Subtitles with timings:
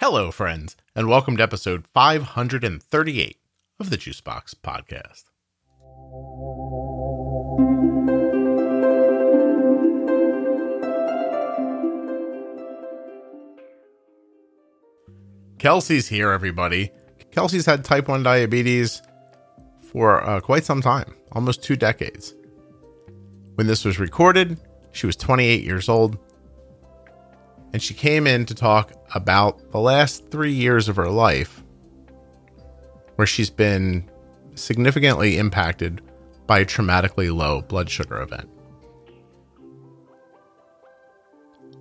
[0.00, 3.36] Hello, friends, and welcome to episode 538
[3.78, 5.24] of the Juicebox Podcast.
[15.58, 16.90] Kelsey's here, everybody.
[17.30, 19.02] Kelsey's had type 1 diabetes
[19.82, 22.34] for uh, quite some time, almost two decades.
[23.56, 24.58] When this was recorded,
[24.92, 26.16] she was 28 years old,
[27.72, 31.62] and she came in to talk about the last three years of her life
[33.16, 34.08] where she's been
[34.54, 36.00] significantly impacted
[36.46, 38.48] by a traumatically low blood sugar event.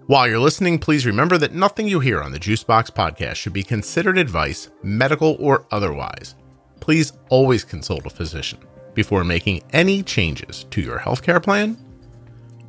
[0.06, 3.64] While you're listening, please remember that nothing you hear on the Juicebox podcast should be
[3.64, 6.36] considered advice, medical or otherwise.
[6.80, 8.60] Please always consult a physician
[8.96, 11.78] before making any changes to your healthcare plan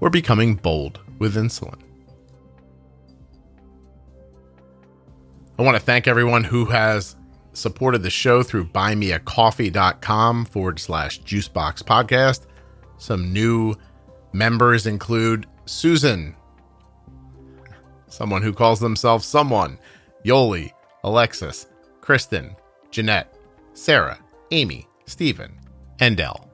[0.01, 1.81] or becoming bold with insulin.
[5.61, 7.17] I want to thank everyone who has
[7.53, 12.47] supported the show through buymeacoffee.com forward slash juicebox podcast.
[12.97, 13.75] Some new
[14.33, 16.35] members include Susan,
[18.09, 19.79] someone who calls themselves someone,
[20.25, 20.73] Yoli,
[21.05, 21.67] Alexis,
[22.01, 22.57] Kristen,
[22.91, 23.37] Jeanette,
[23.75, 24.19] Sarah,
[24.53, 25.61] Amy, Stephen,
[25.99, 26.49] and Dell.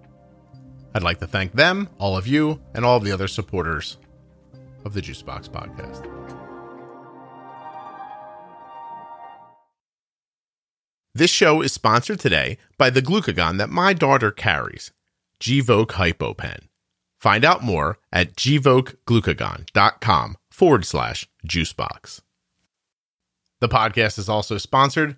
[0.96, 3.98] I'd like to thank them, all of you, and all of the other supporters
[4.84, 6.15] of the Juicebox podcast.
[11.16, 14.90] This show is sponsored today by the glucagon that my daughter carries,
[15.40, 16.68] Gvoke HypoPen.
[17.18, 22.20] Find out more at gvokeglucagon.com forward slash juicebox.
[23.60, 25.16] The podcast is also sponsored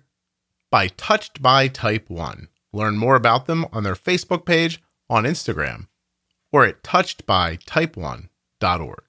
[0.71, 2.47] by Touched by Type 1.
[2.71, 5.87] Learn more about them on their Facebook page, on Instagram,
[6.53, 9.08] or at touchedbytype1.org.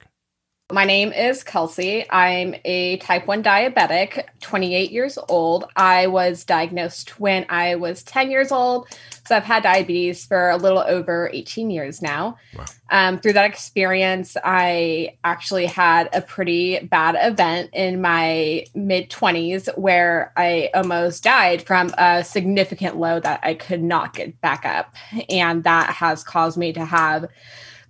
[0.71, 2.09] My name is Kelsey.
[2.09, 5.65] I'm a type 1 diabetic, 28 years old.
[5.75, 8.87] I was diagnosed when I was 10 years old.
[9.27, 12.37] So I've had diabetes for a little over 18 years now.
[12.57, 12.65] Wow.
[12.89, 19.77] Um, through that experience, I actually had a pretty bad event in my mid 20s
[19.77, 24.95] where I almost died from a significant low that I could not get back up.
[25.29, 27.27] And that has caused me to have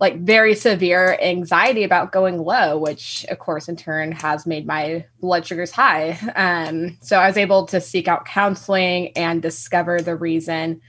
[0.02, 5.06] like very severe anxiety about going low, which of course in turn has made my
[5.22, 6.18] blood sugars high.
[6.36, 10.82] Um, so I was able to seek out counseling and discover the reason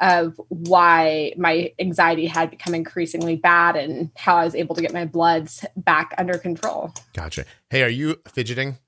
[0.00, 4.92] of why my anxiety had become increasingly bad and how I was able to get
[4.92, 6.94] my bloods back under control.
[7.12, 7.46] Gotcha.
[7.70, 8.78] Hey, are you fidgeting?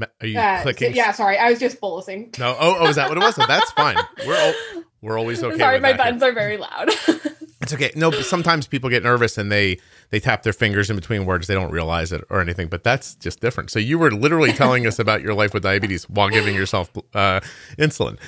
[0.00, 0.94] Are you uh, clicking?
[0.94, 1.36] yeah, sorry.
[1.36, 2.36] I was just bolusing.
[2.38, 2.56] No.
[2.58, 3.34] Oh, oh, is that what it was?
[3.34, 3.96] So that's fine.
[4.26, 4.54] We're
[5.02, 5.58] we're always okay.
[5.58, 6.32] Sorry, my buttons here.
[6.32, 6.90] are very loud.
[7.64, 7.90] It's okay.
[7.96, 9.78] No, but sometimes people get nervous and they
[10.10, 11.46] they tap their fingers in between words.
[11.46, 12.68] They don't realize it or anything.
[12.68, 13.70] But that's just different.
[13.70, 17.40] So you were literally telling us about your life with diabetes while giving yourself uh,
[17.78, 18.18] insulin.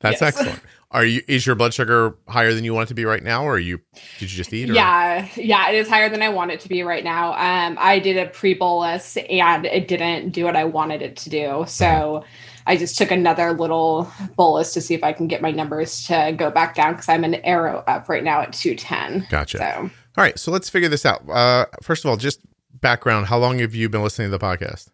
[0.00, 0.36] That's yes.
[0.36, 0.60] excellent.
[0.92, 1.22] Are you?
[1.26, 3.58] Is your blood sugar higher than you want it to be right now, or are
[3.58, 3.80] you?
[4.20, 4.70] Did you just eat?
[4.70, 4.74] Or?
[4.74, 7.32] Yeah, yeah, it is higher than I want it to be right now.
[7.32, 11.30] Um, I did a pre bolus and it didn't do what I wanted it to
[11.30, 11.64] do.
[11.66, 11.84] So.
[11.84, 12.28] Mm-hmm
[12.66, 16.34] I just took another little bolus to see if I can get my numbers to
[16.36, 19.26] go back down because I'm an arrow up right now at 210.
[19.30, 19.58] Gotcha.
[19.58, 19.64] So.
[19.66, 20.38] All right.
[20.38, 21.28] So let's figure this out.
[21.28, 22.40] Uh, first of all, just
[22.80, 24.88] background how long have you been listening to the podcast?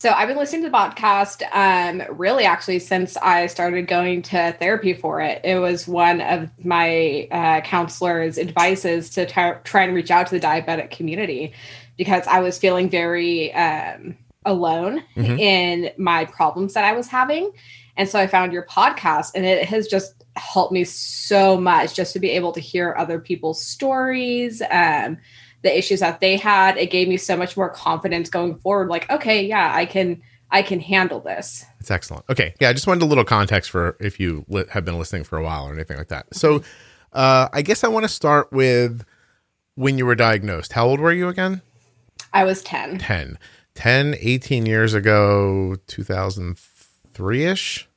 [0.00, 4.52] So I've been listening to the podcast um, really actually since I started going to
[4.52, 5.42] therapy for it.
[5.44, 10.38] It was one of my uh, counselor's advices to t- try and reach out to
[10.38, 11.52] the diabetic community
[11.98, 15.38] because I was feeling very um, alone mm-hmm.
[15.38, 17.52] in my problems that I was having.
[17.96, 22.12] And so I found your podcast and it has just helped me so much just
[22.14, 25.18] to be able to hear other people's stories, um,
[25.62, 26.78] the issues that they had.
[26.78, 28.88] It gave me so much more confidence going forward.
[28.88, 31.64] Like, okay, yeah, I can, I can handle this.
[31.78, 32.24] It's excellent.
[32.30, 32.54] Okay.
[32.60, 32.70] Yeah.
[32.70, 35.42] I just wanted a little context for if you li- have been listening for a
[35.42, 36.34] while or anything like that.
[36.34, 36.62] So,
[37.12, 39.04] uh, I guess I want to start with
[39.74, 40.72] when you were diagnosed.
[40.72, 41.60] How old were you again?
[42.32, 42.98] I was 10.
[42.98, 43.38] 10.
[43.74, 47.88] 10, 18 years ago, 2003 ish.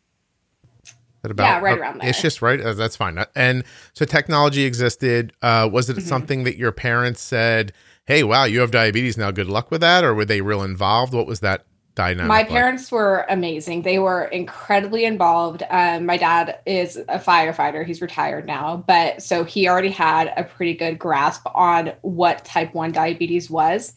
[1.25, 2.09] About, yeah, right around there.
[2.09, 2.59] It's just right.
[2.59, 3.17] Uh, that's fine.
[3.33, 5.31] And so technology existed.
[5.41, 6.05] Uh, was it mm-hmm.
[6.05, 7.71] something that your parents said,
[8.03, 9.31] "Hey, wow, you have diabetes now.
[9.31, 11.13] Good luck with that," or were they real involved?
[11.13, 11.65] What was that
[11.95, 12.27] dynamic?
[12.27, 12.49] My like?
[12.49, 13.83] parents were amazing.
[13.83, 15.63] They were incredibly involved.
[15.69, 17.85] Um, my dad is a firefighter.
[17.85, 22.73] He's retired now, but so he already had a pretty good grasp on what type
[22.73, 23.93] one diabetes was,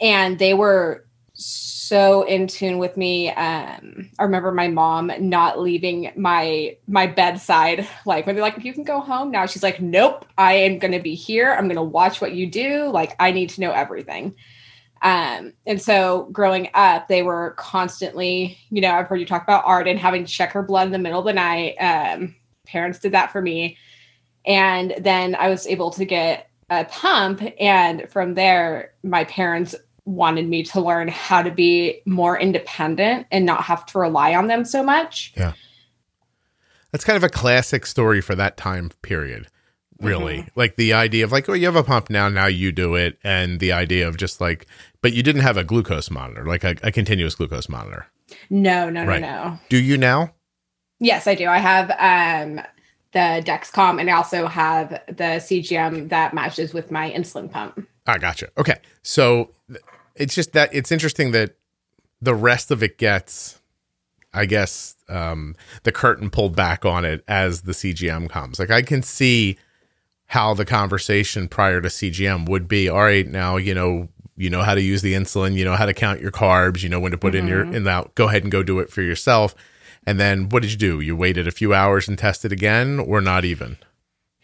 [0.00, 1.04] and they were
[1.34, 3.30] so in tune with me.
[3.30, 7.88] Um, I remember my mom not leaving my my bedside.
[8.04, 10.78] Like when they're like, if "You can go home now," she's like, "Nope, I am
[10.78, 11.52] going to be here.
[11.52, 12.90] I'm going to watch what you do.
[12.90, 14.34] Like I need to know everything."
[15.02, 19.64] Um, and so growing up, they were constantly, you know, I've heard you talk about
[19.64, 21.76] Arden and having to check her blood in the middle of the night.
[21.76, 22.34] Um,
[22.66, 23.76] parents did that for me.
[24.44, 27.42] And then I was able to get a pump.
[27.60, 29.74] And from there, my parents
[30.08, 34.46] wanted me to learn how to be more independent and not have to rely on
[34.46, 35.34] them so much.
[35.36, 35.52] Yeah.
[36.90, 39.48] That's kind of a classic story for that time period.
[40.00, 40.38] Really.
[40.38, 40.48] Mm-hmm.
[40.58, 43.18] Like the idea of like, oh, you have a pump now, now you do it.
[43.22, 44.66] And the idea of just like,
[45.02, 48.06] but you didn't have a glucose monitor, like a, a continuous glucose monitor.
[48.48, 49.20] No, no, right.
[49.20, 49.58] no, no.
[49.68, 50.32] Do you now?
[51.00, 51.46] Yes, I do.
[51.46, 52.64] I have um
[53.12, 57.86] the Dexcom and I also have the CGM that matches with my insulin pump.
[58.06, 58.48] I gotcha.
[58.56, 58.76] Okay.
[59.02, 59.50] So
[60.18, 61.56] it's just that it's interesting that
[62.20, 63.60] the rest of it gets
[64.32, 68.58] I guess um, the curtain pulled back on it as the CGM comes.
[68.58, 69.56] Like I can see
[70.26, 72.88] how the conversation prior to CGM would be.
[72.88, 75.86] All right, now you know you know how to use the insulin, you know how
[75.86, 77.46] to count your carbs, you know when to put mm-hmm.
[77.46, 78.14] in your in that.
[78.14, 79.54] Go ahead and go do it for yourself.
[80.06, 81.00] And then what did you do?
[81.00, 83.76] You waited a few hours and tested again, or not even?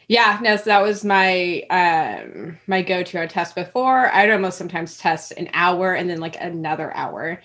[0.09, 3.21] Yeah, no, so that was my um my go-to.
[3.23, 4.13] I test before.
[4.13, 7.41] I'd almost sometimes test an hour and then like another hour.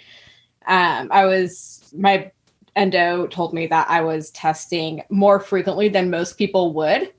[0.67, 2.31] Um, I was my
[2.75, 7.13] endo told me that I was testing more frequently than most people would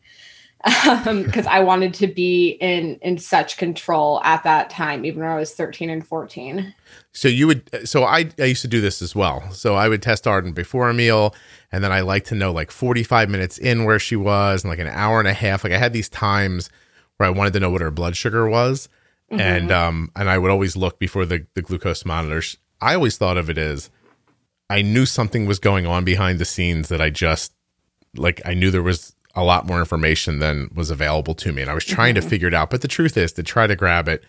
[0.64, 5.30] because um, I wanted to be in in such control at that time, even when
[5.30, 6.74] I was 13 and 14.
[7.12, 9.50] So you would so I, I used to do this as well.
[9.52, 11.34] So I would test Arden before a meal
[11.72, 14.78] and then I like to know like 45 minutes in where she was and like
[14.78, 15.64] an hour and a half.
[15.64, 16.68] Like I had these times
[17.16, 18.88] where I wanted to know what her blood sugar was.
[19.30, 19.40] Mm-hmm.
[19.40, 22.58] And um and I would always look before the, the glucose monitors.
[22.82, 23.88] I always thought of it as
[24.68, 27.54] I knew something was going on behind the scenes that I just
[28.14, 31.62] like I knew there was a lot more information than was available to me.
[31.62, 32.24] And I was trying mm-hmm.
[32.24, 32.70] to figure it out.
[32.70, 34.24] But the truth is to try to grab it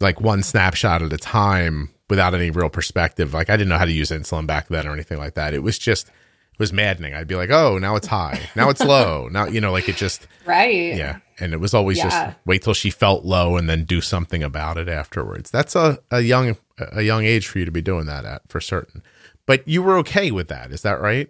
[0.00, 3.34] like one snapshot at a time without any real perspective.
[3.34, 5.54] Like I didn't know how to use insulin back then or anything like that.
[5.54, 7.14] It was just it was maddening.
[7.14, 8.40] I'd be like, oh, now it's high.
[8.54, 9.28] Now it's low.
[9.32, 10.94] Now, you know, like it just Right.
[10.94, 11.18] Yeah.
[11.40, 12.04] And it was always yeah.
[12.04, 15.50] just wait till she felt low and then do something about it afterwards.
[15.50, 18.60] That's a, a young a young age for you to be doing that at for
[18.60, 19.02] certain.
[19.46, 21.28] But you were okay with that, is that right?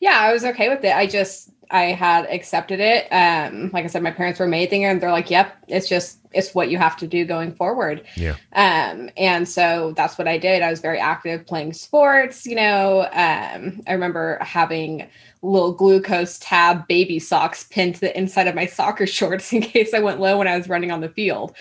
[0.00, 0.94] Yeah, I was okay with it.
[0.94, 3.08] I just I had accepted it.
[3.10, 6.54] Um, like I said, my parents were amazing, and they're like, "Yep, it's just it's
[6.54, 8.36] what you have to do going forward." Yeah.
[8.52, 10.62] Um, and so that's what I did.
[10.62, 12.46] I was very active playing sports.
[12.46, 15.08] You know, um, I remember having
[15.40, 19.94] little glucose tab baby socks pinned to the inside of my soccer shorts in case
[19.94, 21.56] I went low when I was running on the field.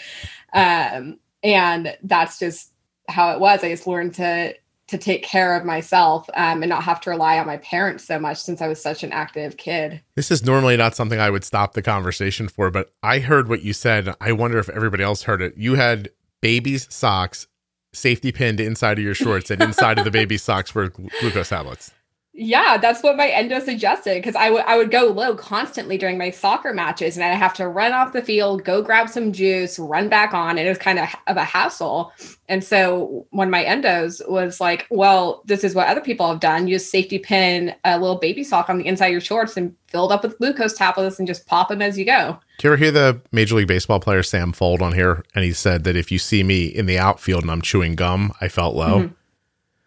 [0.54, 2.72] Um, and that's just
[3.08, 3.64] how it was.
[3.64, 4.56] I just learned to
[4.92, 8.20] to take care of myself um, and not have to rely on my parents so
[8.20, 10.02] much since I was such an active kid.
[10.16, 13.64] This is normally not something I would stop the conversation for, but I heard what
[13.64, 14.14] you said.
[14.22, 15.58] I wonder if everybody else heard it.
[15.58, 16.10] You had
[16.42, 17.48] baby's socks
[17.94, 21.92] safety pinned inside of your shorts, and inside of the baby's socks were glucose tablets.
[22.34, 26.18] Yeah, that's what my endo suggested because I would I would go low constantly during
[26.18, 29.78] my soccer matches, and I'd have to run off the field, go grab some juice,
[29.78, 32.14] run back on, and it was kind of of a hassle.
[32.48, 36.40] And so one of my endos was like, "Well, this is what other people have
[36.40, 39.76] done: use safety pin a little baby sock on the inside of your shorts and
[39.88, 42.78] filled up with glucose tablets, and just pop them as you go." Do you ever
[42.78, 45.26] hear the Major League Baseball player Sam Fuld on here?
[45.36, 48.32] And he said that if you see me in the outfield and I'm chewing gum,
[48.40, 49.00] I felt low.
[49.00, 49.14] Mm-hmm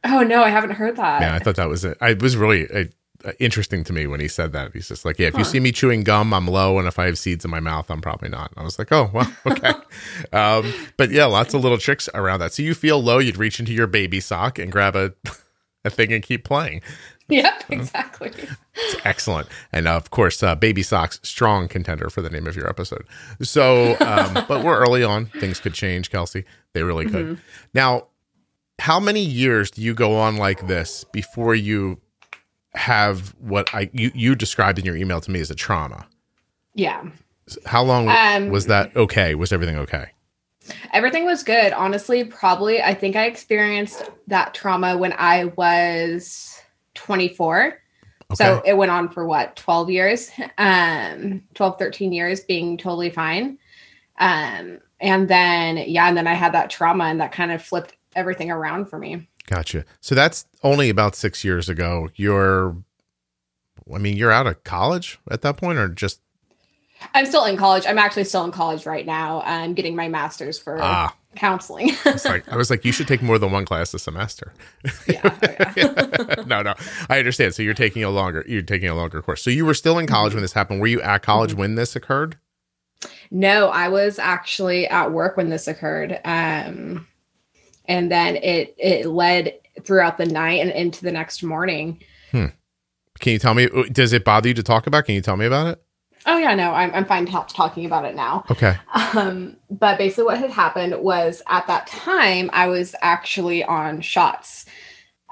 [0.04, 1.22] Oh no, I haven't heard that.
[1.22, 1.96] Yeah, I thought that was it.
[2.00, 2.84] It was really uh,
[3.24, 4.72] uh, interesting to me when he said that.
[4.72, 5.40] He's just like, yeah, if huh.
[5.40, 7.90] you see me chewing gum, I'm low, and if I have seeds in my mouth,
[7.90, 8.50] I'm probably not.
[8.50, 9.72] And I was like, oh well, okay.
[10.32, 12.52] um, but yeah, lots of little tricks around that.
[12.52, 15.14] So you feel low, you'd reach into your baby sock and grab a
[15.84, 16.82] a thing and keep playing.
[17.28, 18.32] Yep, exactly.
[18.74, 19.48] It's excellent.
[19.72, 23.06] And of course, uh, Baby Socks, strong contender for the name of your episode.
[23.42, 25.26] So, um, but we're early on.
[25.26, 26.44] Things could change, Kelsey.
[26.72, 27.26] They really could.
[27.26, 27.40] Mm-hmm.
[27.72, 28.08] Now,
[28.78, 32.00] how many years do you go on like this before you
[32.74, 36.06] have what I you, you described in your email to me as a trauma?
[36.74, 37.04] Yeah.
[37.66, 39.34] How long um, was that okay?
[39.34, 40.08] Was everything okay?
[40.92, 41.72] Everything was good.
[41.72, 46.60] Honestly, probably I think I experienced that trauma when I was
[46.94, 47.66] 24.
[47.66, 47.74] Okay.
[48.34, 50.30] So it went on for what, 12 years?
[50.58, 53.58] Um 12 13 years being totally fine.
[54.18, 57.94] Um and then yeah, and then I had that trauma and that kind of flipped
[58.14, 59.28] everything around for me.
[59.46, 59.84] Gotcha.
[60.00, 62.08] So that's only about six years ago.
[62.14, 62.76] You're,
[63.92, 66.20] I mean, you're out of college at that point, or just?
[67.12, 67.84] I'm still in college.
[67.86, 69.42] I'm actually still in college right now.
[69.44, 71.14] I'm getting my master's for ah.
[71.36, 71.90] counseling.
[72.24, 74.54] like, I was like, you should take more than one class a semester.
[75.06, 76.34] Yeah, oh yeah.
[76.46, 76.74] no, no,
[77.10, 77.54] I understand.
[77.54, 79.42] So you're taking a longer, you're taking a longer course.
[79.42, 80.36] So you were still in college mm-hmm.
[80.36, 80.80] when this happened.
[80.80, 81.60] Were you at college mm-hmm.
[81.60, 82.38] when this occurred?
[83.30, 86.18] No, I was actually at work when this occurred.
[86.24, 87.06] Um,
[87.86, 92.00] and then it it led throughout the night and into the next morning.
[93.20, 93.68] Can you tell me?
[93.92, 95.04] Does it bother you to talk about?
[95.04, 95.82] Can you tell me about it?
[96.26, 98.44] Oh yeah, no, I'm I'm fine t- talking about it now.
[98.50, 98.76] Okay.
[99.14, 104.66] Um, but basically, what had happened was at that time I was actually on shots,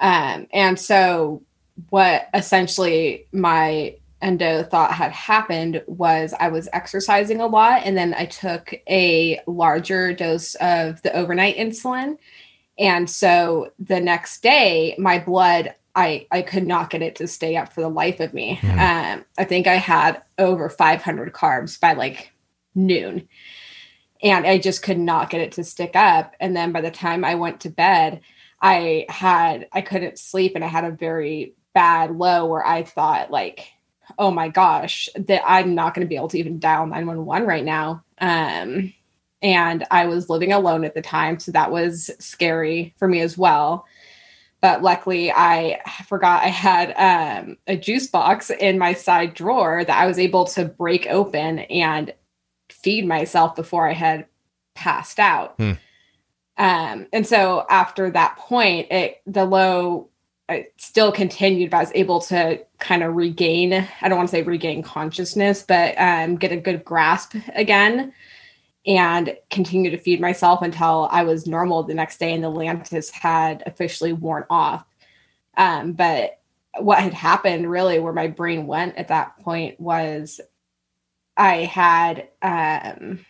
[0.01, 1.43] um, and so
[1.91, 8.15] what essentially my endo thought had happened was I was exercising a lot, and then
[8.15, 12.19] I took a larger dose of the overnight insulin,
[12.79, 17.57] and so the next day my blood I I could not get it to stay
[17.57, 18.57] up for the life of me.
[18.62, 18.79] Mhm.
[19.19, 22.33] Um, I think I had over 500 carbs by like
[22.75, 23.29] noon,
[24.23, 26.35] and I just could not get it to stick up.
[26.41, 28.21] And then by the time I went to bed,
[28.61, 33.31] I had I couldn't sleep, and I had a very bad low where I thought
[33.31, 33.67] like,
[34.19, 37.64] oh my gosh, that I'm not going to be able to even dial 911 right
[37.64, 38.05] now.
[38.19, 38.93] Um,
[39.43, 43.37] and I was living alone at the time, so that was scary for me as
[43.37, 43.87] well
[44.63, 49.99] but luckily I forgot I had um, a juice box in my side drawer that
[49.99, 52.15] I was able to break open and
[52.71, 54.27] feed myself before I had
[54.75, 55.55] passed out.
[55.59, 55.73] Hmm.
[56.57, 60.09] Um, and so after that point, it the low
[60.49, 64.37] it still continued, but I was able to kind of regain, I don't want to
[64.37, 68.13] say regain consciousness, but um, get a good grasp again
[68.87, 73.11] and continue to feed myself until I was normal the next day and the Lantus
[73.11, 74.85] had officially worn off.
[75.57, 76.41] Um, but
[76.79, 80.41] what had happened really where my brain went at that point was
[81.37, 83.25] I had um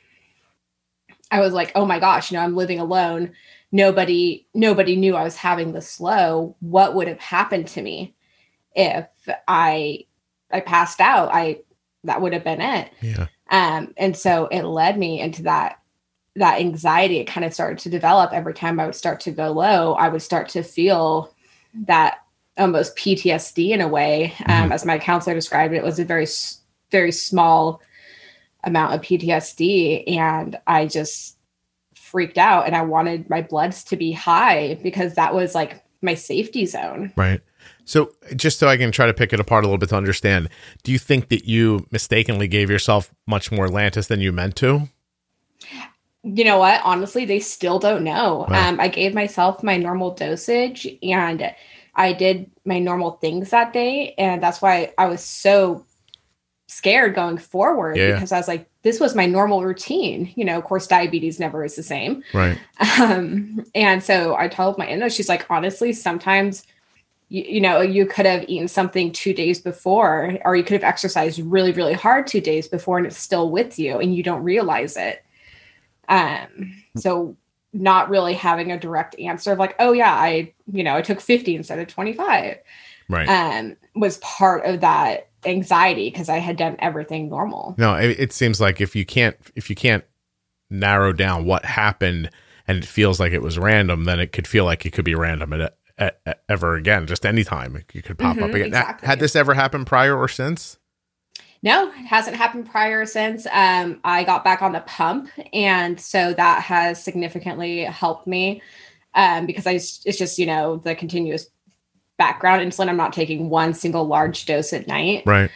[1.31, 3.33] I was like, oh my gosh, you know, I'm living alone.
[3.73, 6.57] Nobody, nobody knew I was having the slow.
[6.61, 8.15] What would have happened to me
[8.75, 9.07] if
[9.49, 10.05] I
[10.51, 11.31] I passed out?
[11.33, 11.61] I
[12.05, 13.29] that would have been it Yeah.
[13.53, 15.79] Um and so it led me into that
[16.35, 19.53] that anxiety it kind of started to develop every time i would start to go
[19.53, 21.33] low i would start to feel
[21.87, 22.19] that
[22.59, 24.73] almost ptsd in a way um, Mhm.
[24.73, 26.27] as my counselor described it, it was a very
[26.91, 27.81] very small
[28.65, 31.37] amount of ptsd and i just
[31.95, 36.15] freaked out and i wanted my bloods to be high because that was like my
[36.15, 37.41] safety zone Right.
[37.93, 40.49] So, just so I can try to pick it apart a little bit to understand,
[40.83, 44.89] do you think that you mistakenly gave yourself much more Lantus than you meant to?
[46.25, 48.69] you know what honestly they still don't know Wow.
[48.69, 51.53] um, i gave myself my normal dosage and
[51.97, 55.85] i did my normal things that day and that's why i was so
[56.69, 58.13] scared going forward Yeah.
[58.13, 61.65] because i was like this was my normal routine you know of course diabetes never
[61.65, 62.57] is the same Right.
[63.01, 66.65] um, and so I told my endo, she's like, honestly, sometimes,
[67.33, 70.85] you, you know, you could have eaten something two days before, or you could have
[70.85, 74.43] exercised really, really hard two days before, and it's still with you, and you don't
[74.43, 75.25] realize it.
[76.11, 77.35] Um, so
[77.73, 81.23] not really having a direct answer of like, oh yeah, I, you know, I took
[81.23, 82.59] 50 instead of 25,
[83.09, 83.29] Right.
[83.29, 87.75] um, was part of that anxiety because I had done everything normal.
[87.79, 90.05] no, it, it seems like if you can't if you can't
[90.71, 92.31] narrow down what happened
[92.69, 95.15] and it feels like it was random, then it could feel like it could be
[95.15, 95.77] random at,
[96.49, 98.67] ever again, just anytime you could pop up Mhm, again.
[98.69, 99.07] Exactly.
[99.07, 100.79] Had this ever happened prior or since?
[101.63, 103.47] No, it hasn't happened prior since.
[103.53, 108.61] Um, I got back on the pump, and so that has significantly helped me
[109.15, 111.49] um, because I it's just you know the continuous
[112.19, 112.89] background insulin.
[112.89, 115.51] I'm not taking one single large dose at night, Right.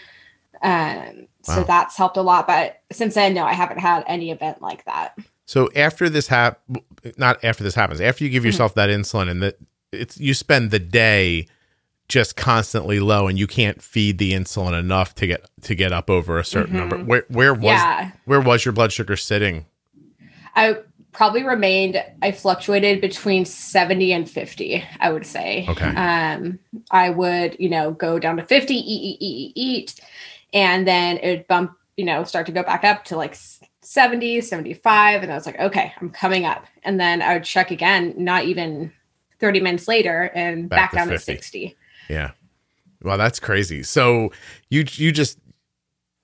[0.62, 1.64] um, so Wow.
[1.64, 2.46] that's helped a lot.
[2.46, 5.18] But since then, no, I haven't had any event like that.
[5.44, 6.60] So after this hap,
[7.16, 8.48] not after this happens, after you give Mm-hmm.
[8.48, 9.56] yourself that insulin and that
[9.92, 11.46] it's you spend the day
[12.08, 16.08] just constantly low and you can't feed the insulin enough to get to get up
[16.08, 16.78] over a certain Mhm.
[16.78, 16.96] number.
[16.98, 19.66] Where where was yeah, where was your blood sugar sitting?
[20.54, 20.76] I
[21.12, 22.02] probably remained.
[22.22, 24.84] I fluctuated between seventy and fifty.
[25.00, 25.66] I would say.
[25.68, 25.88] Okay.
[25.88, 26.58] um
[26.90, 30.00] i would you know go down to 50 eat eat eat eat,
[30.52, 33.60] and then it would bump you know start to go back up to like s-
[33.82, 37.70] 70 75 and i was like okay i'm coming up and then i would check
[37.70, 38.92] again not even
[39.40, 41.32] 30 minutes later and Back back, to down 50.
[41.32, 41.76] to 60
[42.08, 42.30] Yeah.
[43.02, 43.82] Well, that's crazy.
[43.82, 44.30] So
[44.70, 45.38] you you just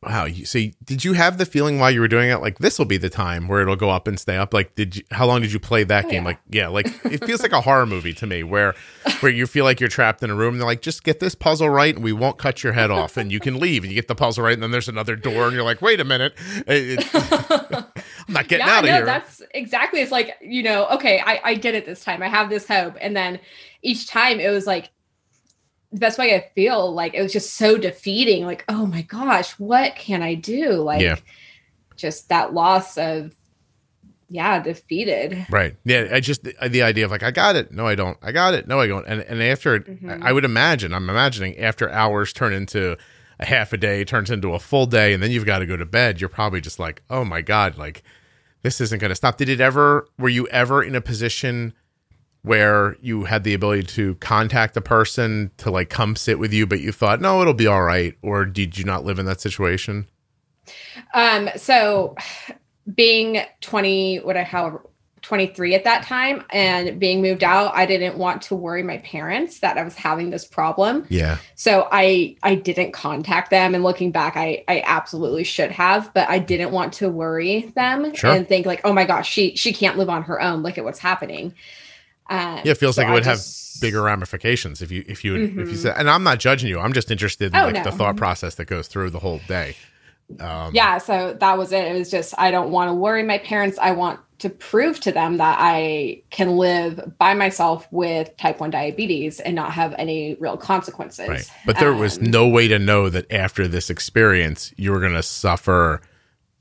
[0.02, 0.24] wow.
[0.24, 2.78] You, so you- did you have the feeling while you were doing it like this
[2.78, 4.52] will be the time where it'll go up and stay up?
[4.54, 5.02] Like did you?
[5.10, 6.22] How long did you play that Oh, game?
[6.22, 6.28] yeah.
[6.28, 8.74] Like yeah, like it feels like a horror movie to me where
[9.20, 10.54] where you feel like you're trapped in a room.
[10.54, 13.16] And they're like, just get this puzzle right, and we won't cut your head off,
[13.16, 13.84] and you can leave.
[13.84, 16.00] And you get the puzzle right, and then there's another door, and you're like, wait
[16.00, 16.34] a minute,
[16.66, 17.14] It- it-
[18.28, 19.04] I'm not getting yeah, out of no, here.
[19.04, 20.00] that's exactly.
[20.00, 22.22] It's like you know, okay, I, I did it this time.
[22.22, 23.40] I have this hope, and then
[23.82, 24.90] each time it was like
[25.92, 26.92] the best way I feel.
[26.94, 28.44] Like it was just so defeating.
[28.46, 30.72] Like, oh my gosh, what can I do?
[30.74, 31.16] Like, Yeah.
[31.96, 33.36] just that loss of
[34.28, 35.46] yeah, defeated.
[35.50, 35.76] Right.
[35.84, 36.08] Yeah.
[36.10, 37.70] I just the, the idea of like I got it.
[37.70, 38.16] No, I don't.
[38.22, 38.66] I got it.
[38.66, 39.06] No, I don't.
[39.06, 40.22] And and after Mhm.
[40.24, 42.96] I I would imagine, I'm imagining after hours turn into
[43.38, 45.76] a half a day, turns into a full day, and then you've got to go
[45.76, 46.20] to bed.
[46.20, 48.02] You're probably just like, oh my god, like
[48.62, 49.36] this isn't going to stop.
[49.36, 50.06] Did it ever?
[50.18, 51.74] Were you ever in a position?
[52.44, 56.66] Where you had the ability to contact a person to like come sit with you,
[56.66, 59.40] but you thought, no, it'll be all right, or did you not live in that
[59.40, 60.08] situation?
[61.14, 62.16] Um, so
[62.92, 64.80] being 20, what I how
[65.22, 69.60] 23 at that time and being moved out, I didn't want to worry my parents
[69.60, 71.06] that I was having this problem.
[71.08, 76.12] Yeah, So I I didn't contact them and looking back I I absolutely should have,
[76.12, 78.32] but I didn't want to worry them Sure.
[78.32, 80.64] and think like, "Oh my gosh, she she can't live on her own.
[80.64, 81.54] Look at what's happening."
[82.32, 82.72] Um, yeah.
[82.72, 83.40] It feels so like it would have
[83.80, 85.76] bigger ramifications if you if you if you Mhm.
[85.76, 86.78] said and I'm not judging you.
[86.80, 87.82] I'm just interested in Oh, like no.
[87.84, 89.76] the thought process that goes through the whole day.
[90.40, 93.36] Um, yeah so that was it it was just i don't want to worry my
[93.38, 98.58] parents i want to prove to them that i can live by myself with type
[98.58, 101.50] 1 diabetes and not have any real consequences right.
[101.66, 105.12] But there was Um, no way to know that after this experience you were going
[105.12, 106.00] to suffer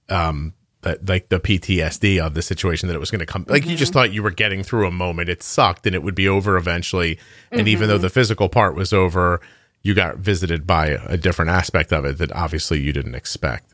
[0.10, 3.64] um that like the PTSD of the situation that it was going to come like
[3.64, 3.78] you Mm-hmm.
[3.78, 5.30] just thought you were getting through a moment.
[5.30, 7.20] It sucked and it would be over eventually.
[7.52, 7.90] And even Mm-hmm.
[7.90, 9.42] though the physical part was over
[9.84, 13.74] you got visited by a, different aspect of it that obviously you didn't expect.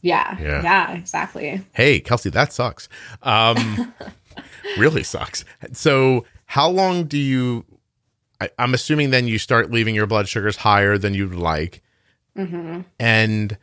[0.00, 0.62] Yeah, Yeah.
[0.62, 1.60] yeah exactly.
[1.72, 2.88] Hey kelsey that sucks.
[3.22, 3.92] Um
[4.78, 5.44] really sucks.
[5.72, 7.64] So how long do you
[8.40, 11.82] I, i'm assuming then you start leaving your blood sugars higher than you'd like.
[12.36, 13.56] Hmm and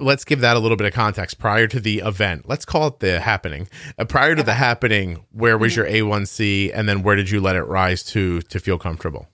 [0.00, 1.38] let's give that a little bit of context.
[1.38, 3.68] Prior to the event let's call it the happening.
[3.98, 7.56] Uh, prior to the happening where was your a1c and then where did you let
[7.56, 9.28] it rise to to feel comfortable?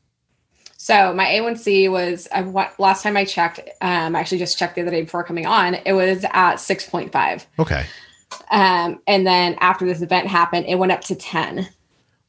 [0.77, 2.43] So my a1c was I,
[2.79, 5.75] last time i checked um I actually just checked the other day before coming on
[5.75, 7.85] it was at 6.5 okay.
[8.51, 11.69] Um and then after this event happened it went up to 10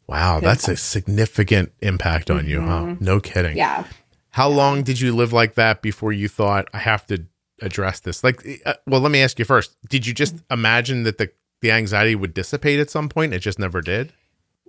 [0.08, 2.96] wow that's a significant impact on you huh?
[3.00, 3.56] No kidding.
[3.56, 3.86] Yeah.
[4.32, 7.26] How long did you live like that before you thought I have to
[7.62, 8.24] address this?
[8.24, 9.76] Like, uh, well, let me ask you first.
[9.90, 13.34] Did you just imagine that the the anxiety would dissipate at some point?
[13.34, 14.14] It just never did.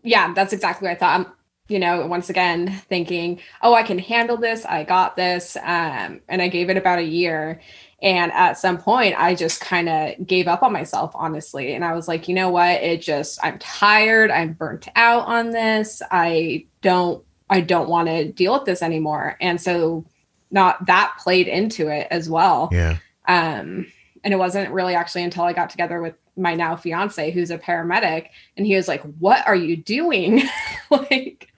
[0.03, 1.20] yeah, that's exactly what I thought.
[1.20, 1.26] I'm,
[1.68, 4.64] you know, once again thinking, oh, I can handle this.
[4.64, 5.57] I got this.
[5.57, 7.61] Um, and I gave it about a year.
[8.03, 11.74] And at some point, I just kind of gave up on myself, honestly.
[11.74, 12.83] And I was like, you know what?
[12.83, 14.31] It just, I'm tired.
[14.31, 16.03] I'm burnt out on this.
[16.11, 19.37] I don't, I don't want to deal with this anymore.
[19.40, 20.07] And so,
[20.50, 22.68] not that played into it as well.
[22.72, 22.96] Yeah.
[23.28, 23.86] Um,
[24.22, 27.58] and it wasn't really actually until I got together with my now fiance, who's a
[27.58, 30.42] paramedic, and he was like, What are you doing?
[30.90, 31.48] like,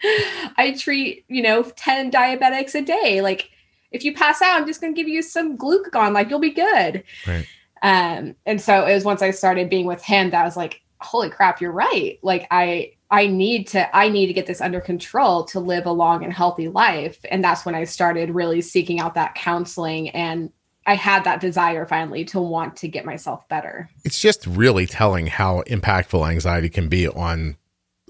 [0.57, 3.21] I treat, you know, 10 diabetics a day.
[3.21, 3.51] Like,
[3.91, 6.51] if you pass out, I'm just going to give you some glucagon, like, you'll be
[6.51, 7.05] good.
[7.27, 7.47] Right.
[7.83, 10.81] Um, and so it was once I started being with him that I was like,
[11.01, 12.19] Holy crap, you're right.
[12.23, 15.93] Like, I, I need to I need to get this under control to live a
[15.93, 20.51] long and healthy life and that's when I started really seeking out that counseling and
[20.87, 23.89] I had that desire finally to want to get myself better.
[24.05, 27.57] It's just really telling how impactful anxiety can be on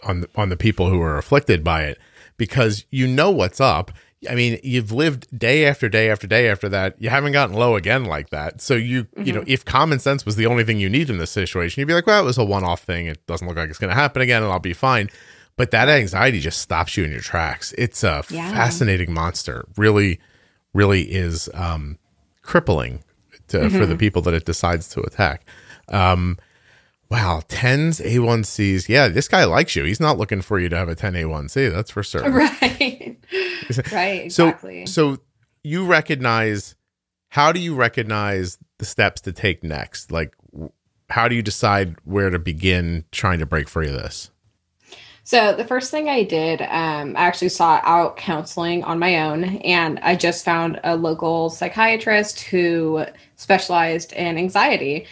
[0.04, 1.98] on the, on the people who are afflicted by it
[2.36, 3.90] because you know what's up.
[4.30, 7.00] I mean, you've lived day after day after day after that.
[7.00, 8.60] You haven't gotten low again like that.
[8.60, 11.30] So you, you know, if common sense was the only thing you need in this
[11.32, 13.06] situation, you'd be like, well, it was a one-off thing.
[13.06, 15.10] It doesn't look like it's going to happen again, and I'll be fine.
[15.56, 17.74] But that anxiety just stops you in your tracks.
[17.76, 18.50] It's a Yeah.
[18.52, 19.66] fascinating monster.
[19.76, 20.20] Really,
[20.72, 21.98] really is um,
[22.42, 23.02] crippling
[23.48, 25.44] to, for the people that it decides to attack.
[25.88, 26.38] Um,
[27.12, 28.88] wow, tens A1Cs.
[28.88, 29.84] Yeah, this guy likes you.
[29.84, 31.70] He's not looking for you to have a 10 A1C.
[31.70, 32.32] That's for certain.
[32.42, 33.18] Right.
[33.92, 34.86] right, So, exactly.
[34.86, 35.18] so
[35.62, 36.74] you recognize.
[37.28, 40.10] How do you recognize the steps to take next?
[40.10, 40.34] Like,
[41.10, 44.30] how do you decide where to begin trying to break free of this?
[45.24, 49.44] So the first thing I did, um, I actually sought out counseling on my own,
[49.44, 53.04] and I just found a local psychiatrist who
[53.36, 55.06] specialized in anxiety.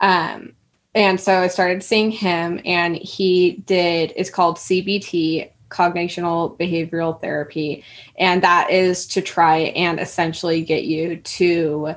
[0.00, 0.52] Um,
[0.96, 4.14] and so I started seeing him, and he did.
[4.16, 7.84] It's called CBT, cognitional behavioral therapy,
[8.18, 11.96] and that is to try and essentially get you to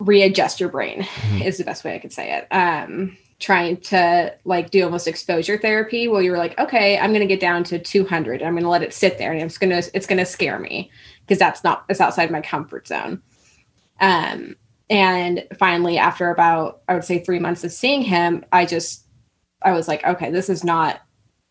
[0.00, 1.06] readjust your brain.
[1.44, 2.48] Is the best way I could say it.
[2.50, 7.26] Um, trying to like do almost exposure therapy where you're like okay i'm going to
[7.26, 9.90] get down to 200 i'm going to let it sit there and it's going to
[9.94, 10.88] it's going to scare me
[11.22, 13.20] because that's not it's outside my comfort zone
[14.00, 14.54] um
[14.92, 19.06] and finally after about i would say three months of seeing him i just
[19.62, 21.00] i was like okay this is not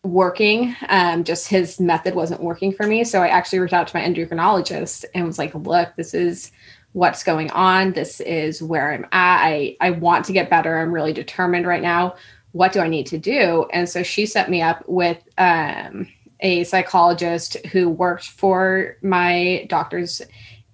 [0.04, 3.96] working um just his method wasn't working for me so i actually reached out to
[3.96, 6.50] my endocrinologist and was like look this is
[6.92, 7.92] what's going on.
[7.92, 9.44] This is where I'm at.
[9.44, 10.78] I, I want to get better.
[10.78, 12.16] I'm really determined right now.
[12.52, 13.66] What do I need to do?
[13.72, 16.06] And so she set me up with um,
[16.40, 20.20] a psychologist who worked for my doctors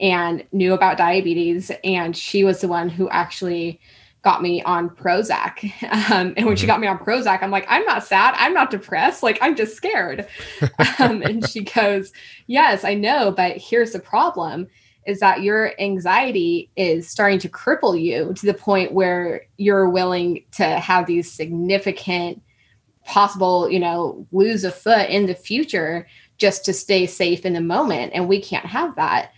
[0.01, 1.71] and knew about diabetes.
[1.85, 3.81] And she was the one who actually
[4.23, 5.73] got me on Prozac.
[6.11, 6.67] Um, and when she mm-hmm.
[6.69, 8.35] got me on Prozac, I'm like, I'm not sad.
[8.37, 9.23] I'm not depressed.
[9.23, 10.27] Like, I'm just scared.
[10.99, 12.13] um, and she goes,
[12.47, 13.31] Yes, I know.
[13.31, 14.69] But here's the problem
[15.07, 20.45] is that your anxiety is starting to cripple you to the point where you're willing
[20.53, 22.43] to have these significant
[23.05, 26.07] possible, you know, lose a foot in the future
[26.37, 28.13] just to stay safe in the moment.
[28.15, 29.33] And we can't have that.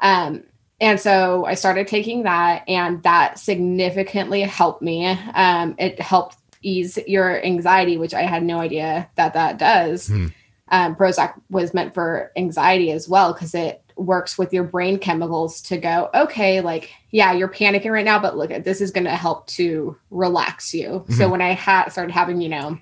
[0.00, 0.44] Um,
[0.80, 5.06] and so I started taking that, and that significantly helped me.
[5.06, 10.08] Um, it helped ease your anxiety, which I had no idea that that does.
[10.08, 10.26] Hmm.
[10.68, 15.60] Um, Prozac was meant for anxiety as well because it works with your brain chemicals
[15.62, 19.04] to go, okay, like, yeah, you're panicking right now, but look, at this is going
[19.04, 20.88] to help to relax you.
[20.88, 21.14] Mm-hmm.
[21.14, 22.78] So when I had started having, you know,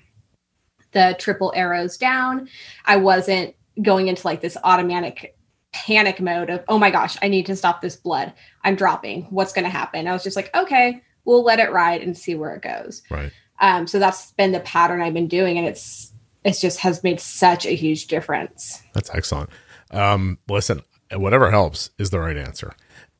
[0.91, 2.47] the triple arrows down,
[2.85, 5.35] I wasn't going into like this automatic
[5.71, 8.33] panic mode of, oh my gosh, I need to stop this blood.
[8.63, 9.23] I'm dropping.
[9.29, 10.07] What's going to happen?
[10.07, 13.01] I was just like, okay, we'll let it ride and see where it goes.
[13.09, 13.31] Right.
[13.59, 17.19] Um, so that's been the pattern I've been doing, and it's it's just has made
[17.19, 18.81] such a huge difference.
[18.93, 19.49] That's excellent.
[19.91, 20.81] Um, listen,
[21.13, 22.73] whatever helps is the right answer,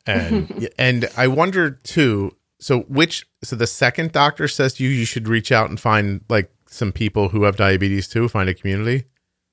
[0.05, 2.35] and and I wonder too.
[2.59, 6.51] So which so the second doctor says you you should reach out and find like
[6.67, 9.05] some people who have diabetes too, find a community.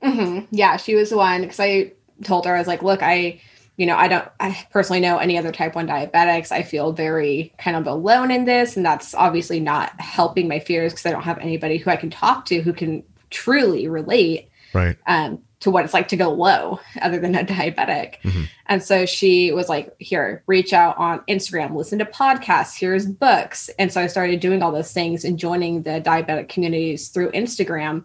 [0.03, 0.47] Mm-hmm.
[0.51, 1.93] Yeah, she was the one because I
[2.25, 3.41] told her, I was like, look, I,
[3.77, 6.51] you know, I don't, I personally know any other type 1 diabetics.
[6.51, 8.77] I feel very kind of alone in this.
[8.77, 12.11] And that's obviously not helping my fears because I don't have anybody who I can
[12.11, 14.49] talk to who can truly relate.
[14.73, 14.97] Right.
[15.07, 18.21] Um, to what it's like to go low other than a diabetic.
[18.21, 18.43] Mm-hmm.
[18.67, 23.71] And so she was like, here, reach out on Instagram, listen to podcasts, here's books.
[23.79, 28.05] And so I started doing all those things and joining the diabetic communities through Instagram.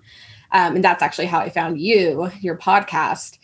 [0.54, 3.38] Um, and that's actually how I found you, your podcast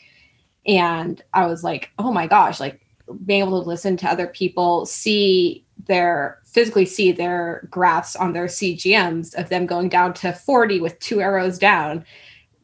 [0.68, 2.82] and i was like oh my gosh like
[3.26, 8.48] being able to listen to other people see their physically see their graphs on their
[8.48, 12.04] cgms of them going down to 40 with two arrows down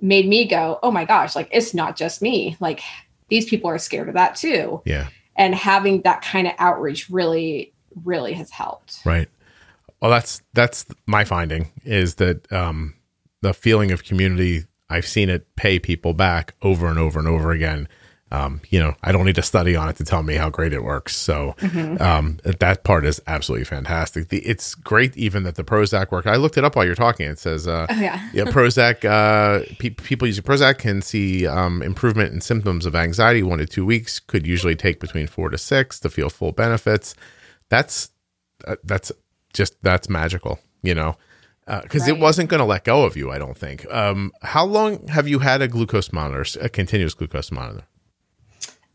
[0.03, 2.57] made me go oh my gosh like it's not just me.
[2.59, 2.81] Like
[3.29, 4.81] these people are scared of that too.
[4.85, 5.07] Yeah.
[5.35, 8.99] And having that kind of outreach really really has helped.
[9.05, 9.29] Right.
[10.01, 12.95] Well that's that's my finding is that um
[13.41, 17.51] the feeling of community I've seen it pay people back over and over and over
[17.51, 17.87] again.
[18.31, 20.73] Um, you know, I don't need to study on it to tell me how great
[20.73, 21.15] it works.
[21.15, 22.01] So mm-hmm.
[22.01, 24.29] um, that part is absolutely fantastic.
[24.29, 26.25] The, it's great even that the Prozac work.
[26.25, 27.27] I looked it up while you're talking.
[27.27, 28.27] It says, uh, oh, yeah.
[28.33, 29.05] yeah, Prozac.
[29.05, 33.67] Uh, pe- people using Prozac can see um, improvement in symptoms of anxiety one to
[33.67, 34.19] two weeks.
[34.19, 37.13] Could usually take between four to six to feel full benefits.
[37.69, 38.09] That's
[38.65, 39.11] uh, that's
[39.53, 40.59] just that's magical.
[40.81, 41.17] You know
[41.65, 42.17] because uh, right.
[42.17, 43.31] it wasn't going to let go of you.
[43.31, 43.85] I don't think.
[43.91, 47.85] Um, how long have you had a glucose monitor, a continuous glucose monitor?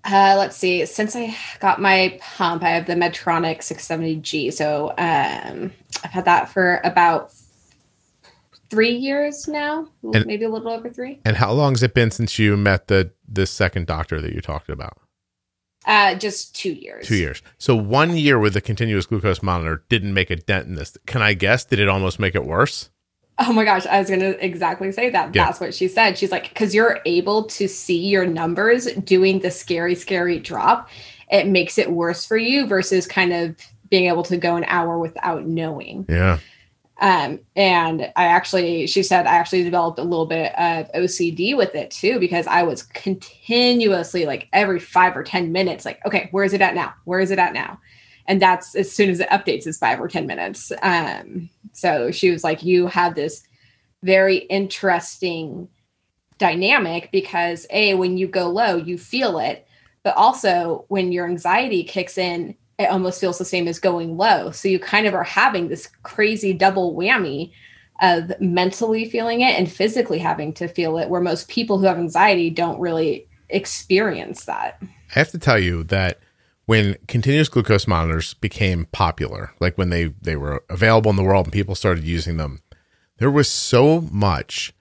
[0.05, 0.87] Uh, let's see.
[0.87, 4.53] Since I got my pump, I have the Medtronic 670G.
[4.53, 5.73] So um,
[6.05, 7.33] I've had that for about
[8.71, 11.21] three years now, and, maybe a little over three.
[11.25, 14.41] And how long has it been since you met the the second doctor that you
[14.41, 14.99] talked about?
[15.89, 17.07] Uh, just two years.
[17.07, 17.43] Two years.
[17.57, 20.97] So one year with a continuous glucose monitor didn't make a dent in this.
[21.07, 21.65] Can I guess?
[21.65, 22.91] Did it almost make it worse?
[23.39, 25.35] Oh my gosh, I was going to exactly say that.
[25.35, 25.47] Yeah.
[25.47, 26.19] That's what she said.
[26.19, 30.91] She's like, because you're able to see your numbers doing the scary, scary drop,
[31.31, 33.57] it makes it worse for you versus kind of
[33.89, 36.05] being able to go an hour without knowing.
[36.09, 36.39] Yeah.
[37.01, 41.75] Um, and I actually, she said, I actually developed a little bit of OCD with
[41.75, 46.45] it too, because I was continuously like every five or 10 minutes, like, okay, where
[46.45, 46.95] is it at now?
[47.05, 47.79] Where is it at now?
[48.27, 50.73] And that's as soon as it updates is five or 10 minutes.
[50.83, 53.43] Um, so she was like, You have this
[54.03, 55.69] very interesting
[56.37, 59.67] dynamic because, A, when you go low, you feel it.
[60.03, 64.53] But also, when your anxiety kicks in, it almost feels the same as going low.
[64.53, 67.53] So you kind of are having this crazy double whammy
[68.01, 71.99] of mentally feeling it and physically having to feel it, where most people who have
[71.99, 74.81] anxiety don't really experience that.
[74.81, 76.21] I have to tell you that
[76.67, 81.47] when continuous glucose monitors became popular, like when they, they were available in the world
[81.47, 82.63] and people started using them,
[83.17, 84.73] there was so much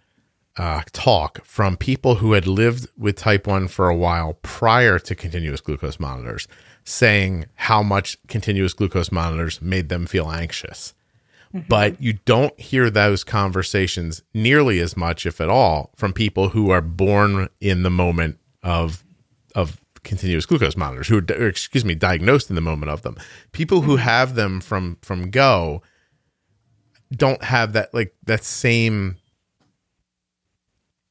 [0.58, 5.16] uh, talk from people who had lived with type 1 for a while prior to
[5.16, 6.48] continuous glucose monitors
[6.88, 10.94] saying how much continuous glucose monitors made them feel anxious.
[11.54, 11.68] Mm-hmm.
[11.68, 16.70] But you don't hear those conversations nearly as much, if at all, from people who
[16.70, 19.04] are born in the moment of
[19.54, 23.18] of continuous glucose monitors, who are, excuse me, diagnosed in the moment of them.
[23.52, 25.82] People who have them from from go
[27.12, 29.18] don't have that like that same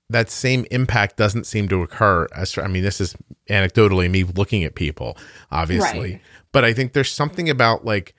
[0.08, 3.16] that same impact doesn't seem to occur as I mean this is
[3.50, 5.16] anecdotally me looking at people
[5.50, 6.20] obviously Right.
[6.52, 8.14] but I think there's something about like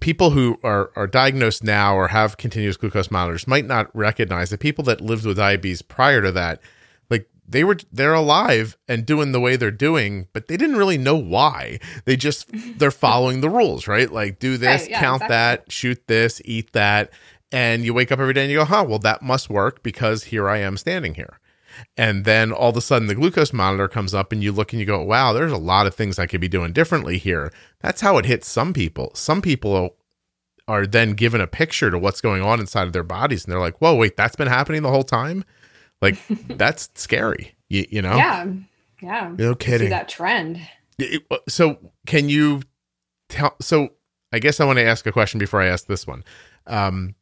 [0.00, 4.58] people who are are diagnosed now or have continuous glucose monitors might not recognize the
[4.58, 6.60] people that lived with diabetes prior to that
[7.08, 10.98] like they were they're alive and doing the way they're doing but they didn't really
[10.98, 15.22] know why they just they're following the rules right like do this Right, yeah, count
[15.22, 15.34] exactly.
[15.34, 17.10] that shoot this eat that
[17.52, 20.24] and you wake up every day and you go huh well that must work because
[20.24, 21.38] here i am standing here.
[21.96, 24.80] And then all of a sudden the glucose monitor comes up and you look and
[24.80, 27.52] you go wow there's a lot of things i could be doing differently here.
[27.80, 29.12] That's how it hits some people.
[29.14, 29.96] Some people
[30.68, 33.60] are then given a picture to what's going on inside of their bodies and they're
[33.60, 35.44] like whoa wait that's been happening the whole time?
[36.02, 38.16] Like that's scary you, you know?
[38.16, 38.46] Yeah.
[39.00, 39.34] Yeah.
[39.38, 39.90] no See kidding.
[39.90, 40.60] that trend.
[40.98, 42.62] it- so can you
[43.28, 43.90] tell so
[44.32, 46.24] i guess i want to ask a question before i ask this one.
[46.66, 47.14] Um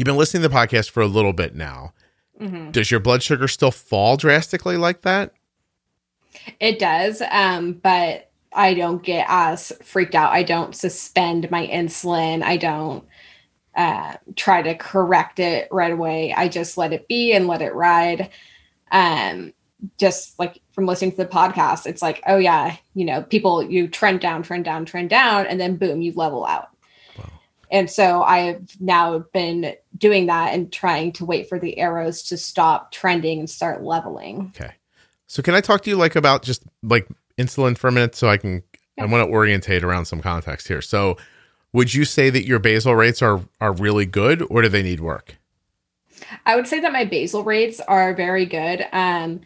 [0.00, 1.92] you've been listening to the podcast for a little bit now
[2.38, 5.32] hmm does your blood sugar still fall drastically like that
[6.58, 7.22] It does.
[7.30, 10.32] Um, but I don't get as freaked out.
[10.32, 12.42] I don't suspend my insulin.
[12.42, 13.04] I don't
[13.76, 16.32] uh, try to correct it right away.
[16.32, 18.30] I just let it be and let it ride.
[18.90, 19.52] Um,
[19.98, 23.88] just like from listening to the podcast, it's like, oh yeah, you know, people you
[23.88, 26.70] trend down, trend down, trend down, and then boom, you level out.
[27.70, 32.36] And so I've now been doing that and trying to wait for the arrows to
[32.36, 34.52] stop trending and start leveling.
[34.56, 34.74] okay
[35.26, 37.06] so can i talk to you like about just like
[37.38, 38.62] insulin for a minute so i can
[38.98, 41.16] i want to orientate around some context here so
[41.72, 44.98] would you say that your basal rates are are really good or do they need
[44.98, 45.36] work
[46.46, 48.86] I would say that my basal rates are very good.
[48.92, 49.40] Um,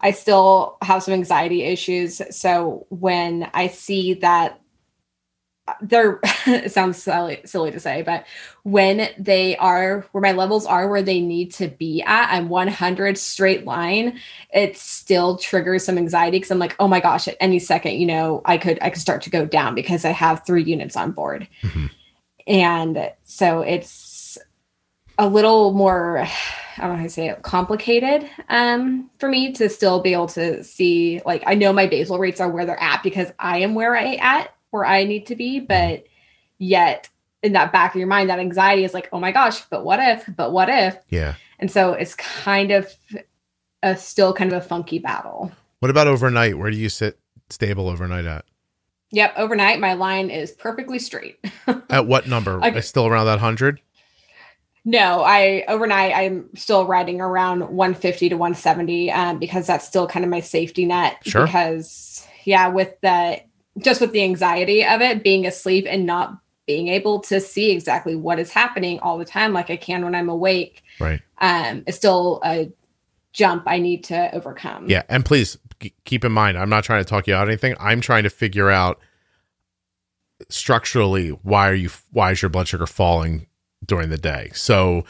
[0.00, 2.20] I still have some anxiety issues.
[2.30, 4.60] So when I see that
[5.80, 8.26] they're, it sounds silly, silly to say, but
[8.62, 13.16] when they are where my levels are where they need to be at, I'm 100
[13.18, 14.18] straight line,
[14.52, 18.06] it still triggers some anxiety because I'm like, oh my gosh, at any second, you
[18.06, 21.12] know, I could, I could start to go down because I have three units on
[21.12, 21.48] board.
[21.62, 21.90] Mhm.
[22.46, 24.38] And so it's,
[25.18, 29.68] a little more I don't know how to say it complicated um for me to
[29.68, 33.02] still be able to see like I know my basal rates are where they're at
[33.02, 36.04] because I am where I at where I need to be but
[36.58, 37.08] yet
[37.44, 40.00] in that back of your mind that anxiety is like oh my gosh but what
[40.00, 42.92] if but what if yeah and so it's kind of
[43.84, 47.88] a still kind of a funky battle what about overnight where do you sit stable
[47.88, 48.44] overnight at
[49.12, 51.38] yep overnight my line is perfectly straight
[51.88, 52.58] at what number.
[52.64, 53.80] It's still around that 100
[54.84, 60.24] No, I overnight I'm still riding around 150 to 170 um, because that's still kind
[60.24, 61.18] of my safety net.
[61.22, 61.46] Sure.
[61.46, 63.40] Because yeah, with the
[63.78, 68.14] just with the anxiety of it, being asleep and not being able to see exactly
[68.16, 71.96] what is happening all the time, like I can when I'm awake, right um, is
[71.96, 72.70] still a
[73.32, 74.88] jump I need to overcome.
[74.88, 77.74] Yeah, and please k- keep in mind, I'm not trying to talk you out anything.
[77.78, 79.00] I'm trying to figure out
[80.48, 83.46] structurally why are you why is your blood sugar falling
[83.84, 84.50] during the day.
[84.54, 85.04] So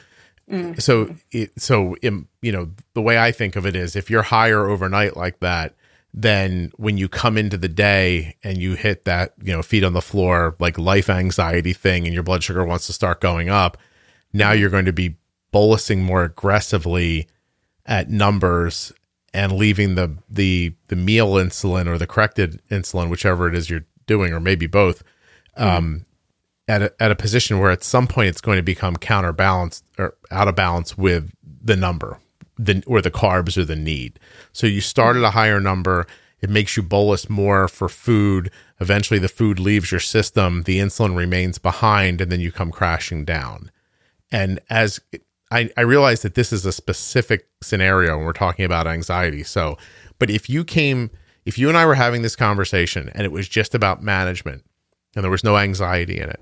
[0.51, 0.79] Mm.
[0.79, 4.21] so it, so in, you know the way I think of it is if you're
[4.21, 5.75] higher overnight like that,
[6.17, 9.95] then when you come into the day and you hit that you know feet on
[9.95, 13.77] the floor like life anxiety thing and your blood sugar wants to start going up,
[14.33, 15.17] now you're going to be
[15.53, 17.27] bolusing more aggressively
[17.85, 18.93] at numbers
[19.35, 23.85] and leaving the the the meal insulin or the corrected insulin, whichever it is you're
[24.07, 25.03] doing, or maybe both,
[25.57, 26.07] um,
[26.69, 30.15] at a, at a position where at some point it's going to become counterbalanced or
[30.31, 32.21] out of balance with the number,
[32.59, 34.19] the or the carbs or the need.
[34.53, 36.07] So you start at a higher number.
[36.41, 38.51] It makes you bolus more for food.
[38.81, 40.63] Eventually, the food leaves your system.
[40.65, 43.71] The insulin remains behind, and then you come crashing down.
[44.31, 45.01] And as
[45.51, 49.43] I, I realize that this is a specific scenario when we're talking about anxiety.
[49.43, 49.79] So,
[50.19, 51.11] but if you came,
[51.47, 54.65] if you and I were having this conversation and it was just about management
[55.15, 56.41] and there was no anxiety in it,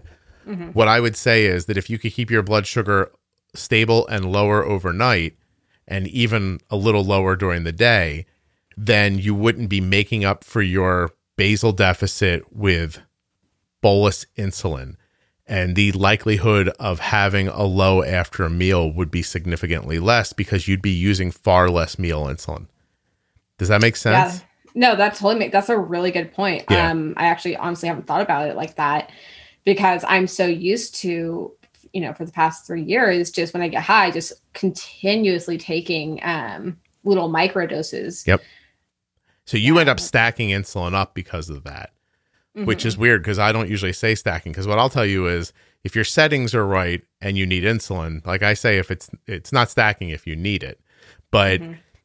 [0.48, 0.74] Mhm.
[0.74, 3.10] what I would say is that if you could keep your blood sugar
[3.54, 5.36] stable and lower overnight
[5.92, 8.24] and even a little lower during the day,
[8.78, 12.98] then you wouldn't be making up for your basal deficit with
[13.82, 14.96] bolus insulin.
[15.46, 20.66] And the likelihood of having a low after a meal would be significantly less because
[20.66, 22.68] you'd be using far less meal insulin.
[23.58, 24.38] Does that make sense?
[24.38, 24.46] Yeah.
[24.74, 26.64] No, that totally make that's a really good point.
[26.70, 26.90] Yeah.
[26.90, 29.10] Um, I actually honestly haven't thought about it like that
[29.64, 31.52] because I'm so used to,
[31.92, 36.20] you know, for the past three years, just when I get high, just continuously taking
[36.22, 38.24] um little micro doses.
[38.26, 38.42] Yep.
[39.44, 41.92] So you end up stacking insulin up because of that,
[42.54, 44.52] which is weird because I don't usually say stacking.
[44.52, 45.52] Because what I'll tell you is
[45.84, 49.52] if your settings are right and you need insulin, like I say, if it's it's
[49.52, 50.80] not stacking if you need it,
[51.30, 51.60] but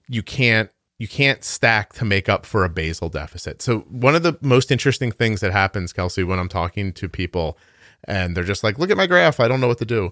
[0.07, 0.69] you can't
[0.99, 3.61] you can't stack to make up for a basal deficit.
[3.61, 7.57] So one of the most interesting things that happens, Kelsey, when I'm talking to people
[8.07, 10.11] and they're just like, look at my graph, I don't know what to do.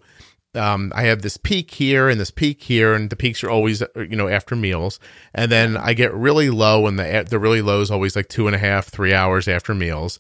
[0.54, 3.82] Um, I have this peak here and this peak here, and the peaks are always,
[3.82, 5.00] uh, you know, after meals.
[5.34, 8.48] And then I get really low, and the the really low is always like two
[8.48, 10.18] and a half, three hours after meals.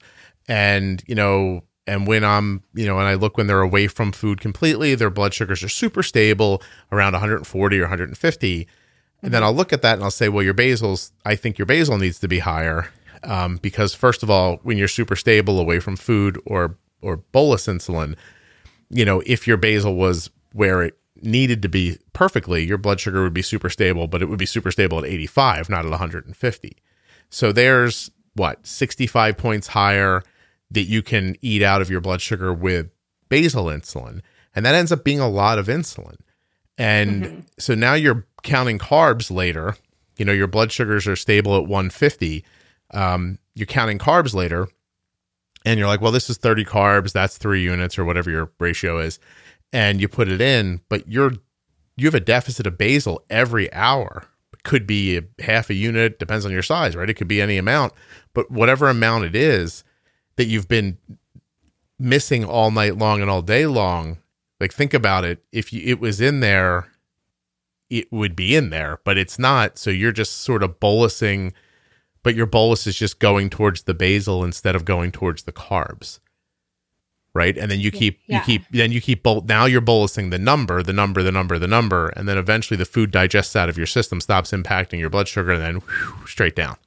[0.47, 4.11] And you know, and when I'm, you know, and I look when they're away from
[4.11, 6.61] food completely, their blood sugars are super stable,
[6.91, 8.67] around 140 or 150.
[9.21, 11.65] And then I'll look at that and I'll say, well, your basals, I think your
[11.65, 12.89] basal needs to be higher.
[13.23, 17.67] Um, because first of all, when you're super stable away from food or or bolus
[17.67, 18.15] insulin,
[18.89, 23.23] you know, if your basal was where it needed to be perfectly, your blood sugar
[23.23, 26.77] would be super stable, but it would be super stable at 85, not at 150.
[27.29, 30.23] So there's what, 65 points higher
[30.71, 32.89] that you can eat out of your blood sugar with
[33.29, 34.21] basal insulin.
[34.55, 36.17] And that ends up being a lot of insulin.
[36.77, 39.75] And so now you're counting carbs later.
[40.17, 42.43] You know, your blood sugars are stable at 150.
[42.91, 44.67] Um, you're counting carbs later,
[45.65, 48.99] and you're like, well, this is 30 carbs, that's three units or whatever your ratio
[48.99, 49.19] is.
[49.73, 51.33] And you put it in, but you're
[51.97, 54.25] you have a deficit of basal every hour.
[54.63, 57.09] Could be a half a unit, depends on your size, right?
[57.09, 57.93] It could be any amount,
[58.33, 59.83] but whatever amount it is
[60.37, 60.97] that you've been
[61.99, 64.17] missing all night long and all day long,
[64.59, 65.43] like think about it.
[65.51, 66.87] If you, it was in there,
[67.89, 69.77] it would be in there, but it's not.
[69.77, 71.53] So you're just sort of bolusing,
[72.25, 76.19] but your bolus is just going towards the basal instead of going towards the carbs.
[77.35, 77.55] Right.
[77.55, 78.39] And then you keep, Yeah.
[78.39, 81.59] you keep, then you keep, bol- now you're bolusing the number, the number, the number,
[81.59, 82.07] the number.
[82.09, 85.51] And then eventually the food digests out of your system, stops impacting your blood sugar,
[85.51, 86.77] and then whew, straight down.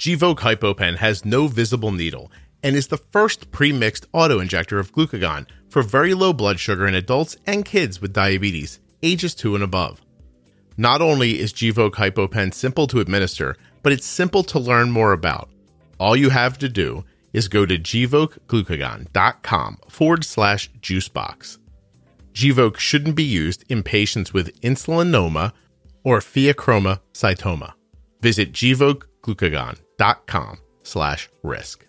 [0.00, 5.82] Gvoke HypoPen has no visible needle and is the first pre-mixed auto-injector of glucagon for
[5.82, 10.02] very low blood sugar in adults and kids with diabetes, ages 2 and above.
[10.76, 15.48] Not only is Gvoke HypoPen simple to administer, but it's simple to learn more about.
[15.98, 21.56] All you have to do is go to gvokeglucagon.com forward slash juicebox.
[22.34, 25.52] Gvoke shouldn't be used in patients with insulinoma
[26.04, 27.72] or pheochromocytoma.
[28.20, 31.86] Visit gvokeglucagon.com slash risk.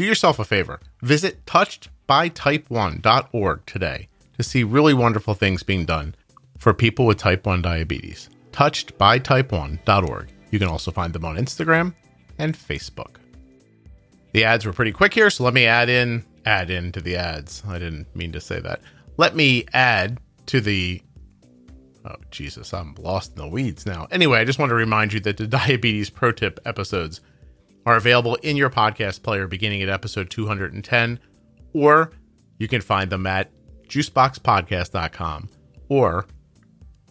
[0.00, 0.80] Do yourself a favor.
[1.02, 4.08] Visit touchedbytype1.org today
[4.38, 6.14] to see really wonderful things being done
[6.56, 8.30] for people with type 1 diabetes.
[8.50, 10.32] Touchedbytype1.org.
[10.50, 11.92] You can also find them on Instagram
[12.38, 13.16] and Facebook.
[14.32, 17.16] The ads were pretty quick here, so let me add in add in to the
[17.16, 17.62] ads.
[17.68, 18.80] I didn't mean to say that.
[19.18, 21.02] Let me add to the
[22.06, 24.08] Oh Jesus, I'm lost in the weeds now.
[24.10, 27.20] Anyway, I just want to remind you that the diabetes pro tip episodes
[27.86, 31.18] are available in your podcast player beginning at episode 210
[31.72, 32.10] or
[32.58, 33.50] you can find them at
[33.88, 35.48] juiceboxpodcast.com
[35.88, 36.26] or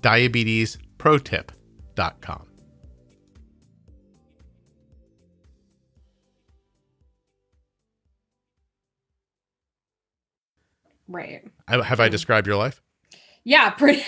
[0.01, 2.45] diabetesprotip.com.
[11.08, 11.43] Right.
[11.67, 12.12] I- Have I mm.
[12.12, 12.82] described your life?
[13.43, 14.02] Yeah, pretty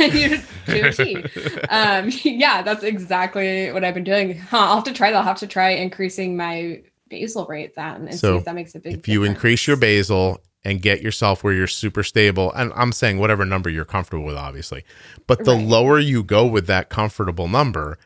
[0.67, 1.31] to a T.
[1.69, 4.37] Um, yeah, that's exactly what I've been doing.
[4.37, 5.17] Huh, I'll have to try that.
[5.17, 8.75] I'll have to try increasing my basal rate then and So, see if that makes
[8.75, 9.35] a big if you difference.
[9.37, 13.69] increase your basal and get yourself where you're super stable and i'm saying whatever number
[13.69, 14.85] you're comfortable with obviously
[15.27, 15.65] but the Right.
[15.67, 17.97] lower you go with that comfortable number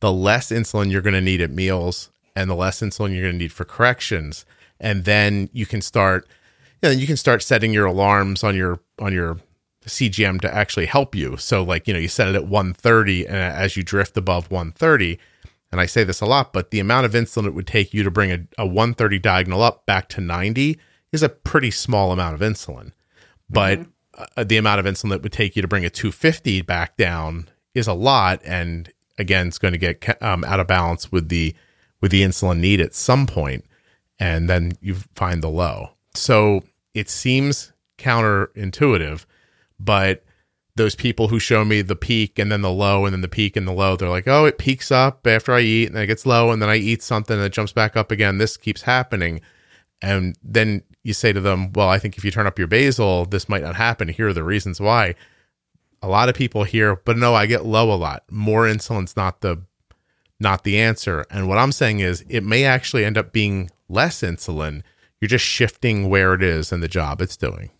[0.00, 3.34] the less insulin you're going to need at meals and the less insulin you're going
[3.34, 4.44] to need for corrections
[4.80, 6.26] and then you can start
[6.82, 9.38] you know, you can start setting your alarms on your on your
[9.86, 11.36] CGM to actually help you.
[11.36, 15.18] So like, you know, you set it at 130 and as you drift above 130,
[15.70, 18.02] and I say this a lot, but the amount of insulin it would take you
[18.04, 20.78] to bring a, a 130 diagonal up back to 90
[21.12, 22.92] is a pretty small amount of insulin.
[23.50, 23.80] But
[24.14, 27.48] uh, the amount of insulin it would take you to bring a 250 back down
[27.74, 31.54] is a lot and again it's going to get um, out of balance with the
[32.00, 33.64] with the insulin need at some point
[34.18, 35.90] and then you find the low.
[36.14, 36.62] So
[36.94, 39.26] it seems counterintuitive,
[39.78, 40.24] but
[40.76, 43.56] those people who show me the peak and then the low and then the peak
[43.56, 46.08] and the low, they're like, oh, it peaks up after I eat and then it
[46.08, 48.38] gets low and then I eat something and it jumps back up again.
[48.38, 49.40] This keeps happening.
[50.02, 53.24] And then you say to them, well, I think if you turn up your basal,
[53.24, 54.08] this might not happen.
[54.08, 55.14] Here are the reasons why.
[56.02, 58.24] A lot of people hear, but no, I get low a lot.
[58.30, 59.62] More insulin's not the
[60.40, 61.24] not the answer.
[61.30, 64.82] And what I'm saying is it may actually end up being less insulin.
[65.20, 67.70] You're just shifting where it is and the job it's doing.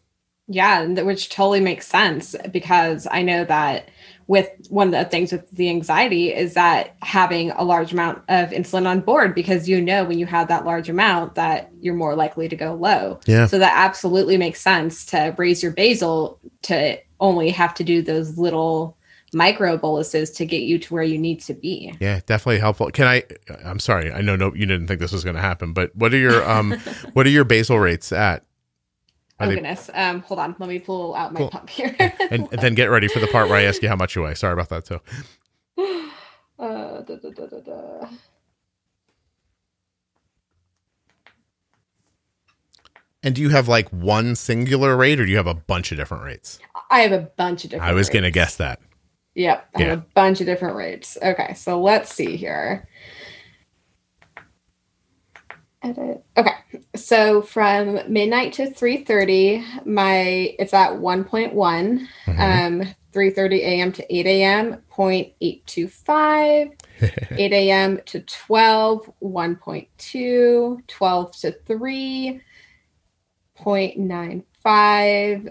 [0.47, 3.90] Yeah, which totally makes sense because I know that
[4.26, 8.51] with one of the things with the anxiety is that having a large amount of
[8.51, 12.14] insulin on board because you know when you have that large amount that you're more
[12.14, 13.20] likely to go low.
[13.26, 13.47] Yeah.
[13.47, 18.38] So that absolutely makes sense to raise your basal to only have to do those
[18.38, 18.97] little
[19.32, 21.92] micro boluses to get you to where you need to be.
[22.01, 22.90] Yeah, definitely helpful.
[22.90, 23.24] Can I
[23.64, 24.12] I'm sorry.
[24.12, 26.49] I know no you didn't think this was going to happen, but what are your
[26.49, 26.72] um
[27.12, 28.45] what are your basal rates at?
[29.41, 29.91] Oh goodness.
[29.95, 30.57] Um hold on.
[30.59, 31.51] Let me pull out my cool.
[31.51, 31.95] pump here.
[31.99, 34.22] and, and, then get ready for the part where I ask you how much you
[34.22, 34.35] weigh.
[34.35, 35.01] Sorry about that too.
[36.57, 38.09] Uh, da, da, da,
[43.24, 45.99] And do you have like one singular rate or do you have a bunch of
[45.99, 46.59] different rates?
[46.91, 48.80] I have a bunch of different I was going to guess that.
[49.35, 49.68] Yep.
[49.74, 49.89] I yeah.
[49.89, 51.16] have a bunch of different rates.
[51.22, 51.55] Okay.
[51.55, 52.87] So let's see here.
[55.85, 56.24] Edit.
[56.37, 56.55] Okay.
[56.97, 61.53] So from midnight to 3.30, my it's at 1.1.
[61.53, 62.30] Mm-hmm.
[62.30, 63.93] Um, 3.30 a.m.
[63.93, 64.82] to 8 a.m.
[64.91, 66.72] 0.825.
[67.30, 68.01] 8 a.m.
[68.07, 72.41] to 12, 1.2, 12 to 3,
[73.61, 75.49] 0.95,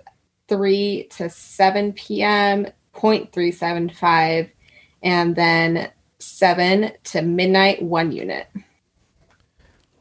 [0.50, 4.50] 3 to 7 p.m., 0.375,
[5.04, 8.48] and then 7 to midnight, one unit.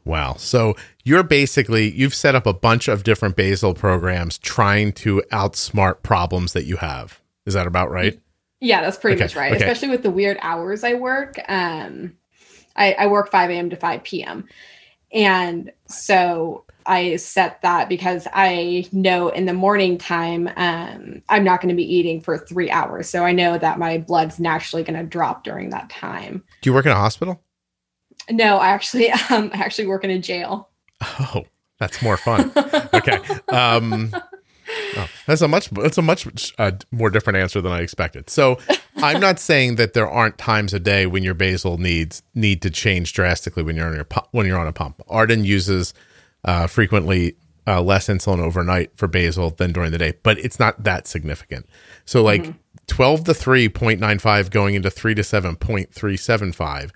[0.05, 0.35] Wow.
[0.37, 6.03] So you're basically, you've set up a bunch of different basal programs trying to outsmart
[6.03, 7.21] problems that you have.
[7.45, 8.19] Is that about right?
[8.59, 9.25] Yeah, that's pretty okay.
[9.25, 9.53] much right.
[9.53, 9.63] Okay.
[9.63, 11.37] Especially with the weird hours I work.
[11.47, 12.15] Um,
[12.75, 13.69] I, I work 5 a.m.
[13.69, 14.47] to 5 p.m.
[15.11, 21.61] And so I set that because I know in the morning time, um, I'm not
[21.61, 23.09] going to be eating for three hours.
[23.09, 26.43] So I know that my blood's naturally going to drop during that time.
[26.61, 27.41] Do you work in a hospital?
[28.29, 30.69] No, I actually, um, I actually work in a jail.
[31.01, 31.43] Oh,
[31.79, 32.51] that's more fun.
[32.93, 33.19] okay.
[33.49, 34.11] Um,
[34.97, 38.29] oh, that's a much, that's a much uh, more different answer than I expected.
[38.29, 38.57] So
[38.97, 42.69] I'm not saying that there aren't times a day when your basal needs need to
[42.69, 45.01] change drastically when you're on your, when you're on a pump.
[45.09, 45.93] Arden uses
[46.45, 47.35] uh, frequently
[47.67, 51.67] uh, less insulin overnight for basal than during the day, but it's not that significant.
[52.05, 52.57] So like mm-hmm.
[52.87, 56.91] 12 to 3.95 going into 3 to 7.375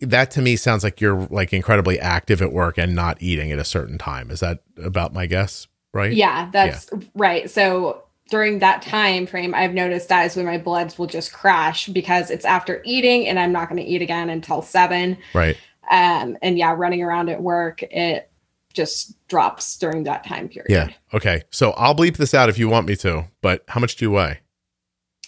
[0.00, 3.58] that to me sounds like you're like incredibly active at work and not eating at
[3.58, 4.30] a certain time.
[4.30, 5.68] Is that about my guess?
[5.92, 6.12] Right.
[6.12, 6.98] Yeah, that's yeah.
[7.14, 7.50] right.
[7.50, 11.88] So during that time frame, I've noticed that is when my bloods will just crash
[11.88, 15.18] because it's after eating and I'm not going to eat again until seven.
[15.34, 15.56] Right.
[15.90, 18.30] Um, and yeah, running around at work, it
[18.72, 20.70] just drops during that time period.
[20.70, 20.90] Yeah.
[21.12, 21.42] Okay.
[21.50, 24.12] So I'll bleep this out if you want me to, but how much do you
[24.12, 24.40] weigh?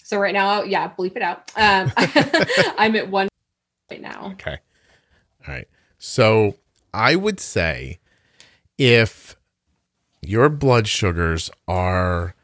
[0.05, 1.51] So right now, yeah, bleep it out.
[1.57, 1.91] Um,
[2.79, 3.29] I'm at one
[3.93, 4.31] right now.
[4.33, 4.59] Okay.
[5.47, 5.69] All right.
[5.99, 6.57] So
[6.95, 7.99] I would say
[8.79, 9.37] if
[10.23, 12.35] your blood sugars are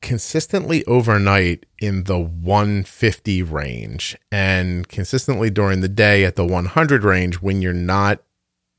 [0.00, 7.36] consistently overnight in the 150 range and consistently during the day at the 100 range
[7.36, 8.20] when you're not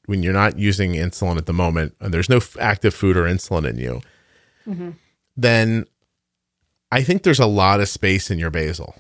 [0.06, 3.68] when you're not using insulin at the moment and there's no active food or insulin
[3.68, 4.02] in you,
[4.68, 4.92] mm-hmm.
[5.36, 5.88] then
[6.92, 8.96] I think there's a lot of space in your basal.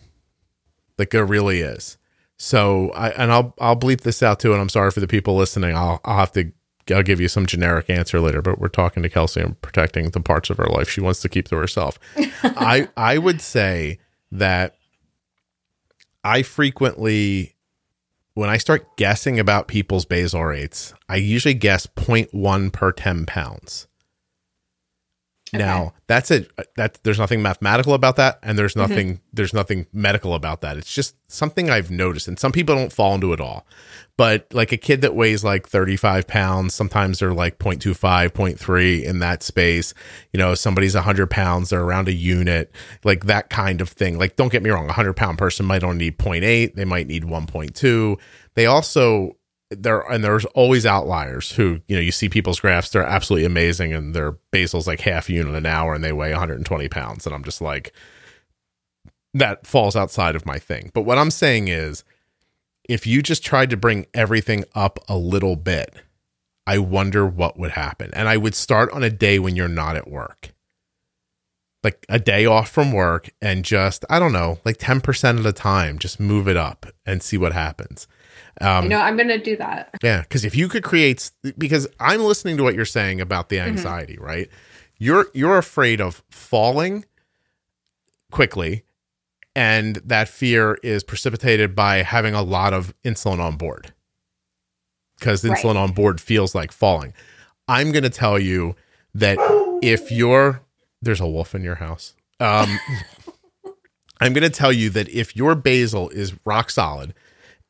[0.97, 1.97] Like there really is.
[2.37, 5.35] So I and I'll I'll bleep this out too, and I'm sorry for the people
[5.35, 5.75] listening.
[5.75, 6.51] I'll I'll have to
[6.93, 10.19] I'll give you some generic answer later, but we're talking to Kelsey and protecting the
[10.19, 11.97] parts of her life she wants to keep to herself.
[12.43, 13.99] I I would say
[14.31, 14.75] that
[16.23, 17.55] I frequently
[18.33, 23.87] when I start guessing about people's basal rates, I usually guess 0.1 per 10 pounds.
[25.53, 25.63] Okay.
[25.63, 26.51] Now that's it.
[26.75, 28.91] That there's nothing mathematical about that, and there's mm-hmm.
[28.91, 29.23] nothing mm-hmm.
[29.33, 30.77] there's nothing medical about that.
[30.77, 33.65] It's just something I've noticed, and some people don't fall into it all.
[34.17, 39.19] But like a kid that weighs like 35 pounds, sometimes they're like 0.25, 0.3 in
[39.19, 39.93] that space.
[40.31, 42.71] You know, somebody's 100 pounds, they're around a unit,
[43.03, 44.17] like that kind of thing.
[44.17, 47.07] Like, don't get me wrong, a 100 pound person might only need 0.8, they might
[47.07, 48.17] need 1.2.
[48.53, 49.35] They also
[49.71, 53.93] there and there's always outliers who you know you see people's graphs they're absolutely amazing
[53.93, 57.43] and their basal's like half unit an hour and they weigh 120 pounds and i'm
[57.43, 57.91] just like
[59.35, 60.91] that falls outside of my thing.
[60.93, 62.03] But what i'm saying is
[62.87, 65.93] if you just tried to bring everything up a little bit
[66.65, 68.09] i wonder what would happen.
[68.13, 70.53] And i would start on a day when you're not at work.
[71.83, 75.53] Like a day off from work and just i don't know like 10% of the
[75.53, 78.07] time just move it up and see what happens
[78.61, 79.89] um, you know, I'm going to do that.
[80.03, 83.57] Yeah, because if you could create, because I'm listening to what you're saying about the
[83.57, 83.69] mm-hmm.
[83.69, 84.25] anxiety, mm-hmm.
[84.25, 84.49] right?
[84.97, 87.05] You're you're afraid of falling
[88.31, 88.83] quickly
[89.55, 93.93] And that fear is precipitated by having a lot of insulin on board
[95.17, 95.57] because Right.
[95.57, 97.13] insulin on board feels like falling.
[97.69, 98.75] I'm going to tell you
[99.13, 99.37] that
[99.81, 100.61] if you're,
[101.01, 102.13] there's a wolf in your house.
[102.41, 102.77] Um,
[104.19, 107.13] I'm going to tell you that if your basal is rock solid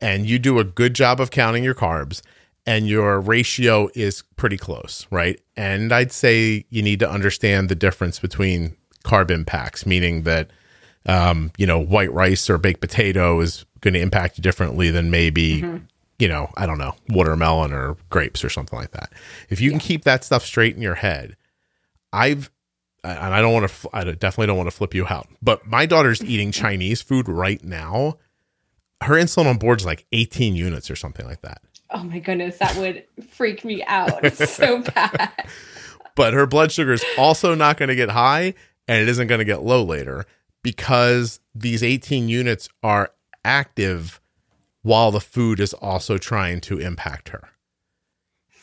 [0.05, 2.21] and you do a good job of counting your carbs
[2.67, 5.41] and your ratio is pretty close, right?
[5.57, 10.51] And I'd say you need to understand the difference between carb impacts, meaning that,
[11.07, 15.09] um, you know, white rice or baked potato is going to impact you differently than
[15.09, 15.63] maybe,
[16.19, 19.11] you know, I don't know, watermelon or grapes or something like that.
[19.49, 21.35] If you can keep that stuff straight in your head,
[22.13, 22.51] I've
[23.03, 25.27] and I don't want to I definitely don't want to flip you out.
[25.41, 28.17] But my daughter's eating Chinese food right now.
[29.03, 31.61] Her insulin on board is like 18 units or something like that.
[31.91, 35.31] Oh my goodness, that would freak me out so bad.
[36.15, 38.53] But her blood sugar is also not going to get high
[38.87, 40.25] and it isn't going to get low later
[40.63, 43.11] because these 18 units are
[43.43, 44.19] active
[44.81, 47.49] while the food is also trying to impact her.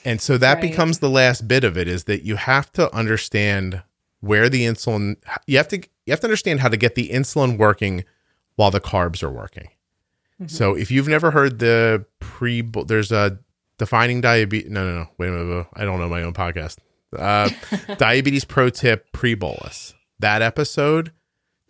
[0.05, 0.63] And so that Right.
[0.63, 3.83] becomes the last bit of it is that you have to understand
[4.21, 5.17] where the insulin
[5.47, 8.05] you have to you have to understand how to get the insulin working
[8.57, 9.69] while the carbs are working.
[10.49, 13.39] So if you've never heard the pre there's a
[13.79, 16.79] defining diabetes no no no wait a minute I don't know my own podcast.
[17.17, 17.51] Uh
[17.97, 19.95] diabetes pro tip pre bolus.
[20.19, 21.13] That episode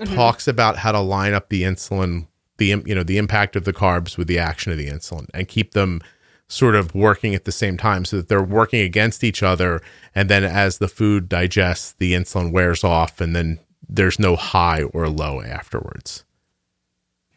[0.05, 2.27] talks about how to line up the insulin
[2.59, 5.49] the you know the impact of the carbs with the action of the insulin and
[5.49, 6.01] keep them
[6.49, 9.81] sort of working at the same time so that they're working against each other.
[10.15, 13.59] And then as the food digests the insulin wears off and then
[13.89, 16.25] there's no high or low afterwards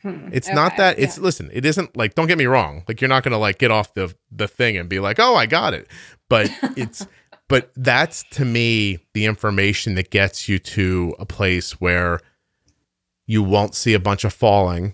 [0.06, 0.30] Hmm.
[0.32, 3.24] it's not that it's listen it isn't like don't get me wrong like you're not
[3.24, 5.88] gonna like get off the the thing and be like oh i got it.
[6.30, 7.08] But it's
[7.48, 12.20] but that's to me the information that gets you to a place where
[13.26, 14.94] you won't see a bunch of falling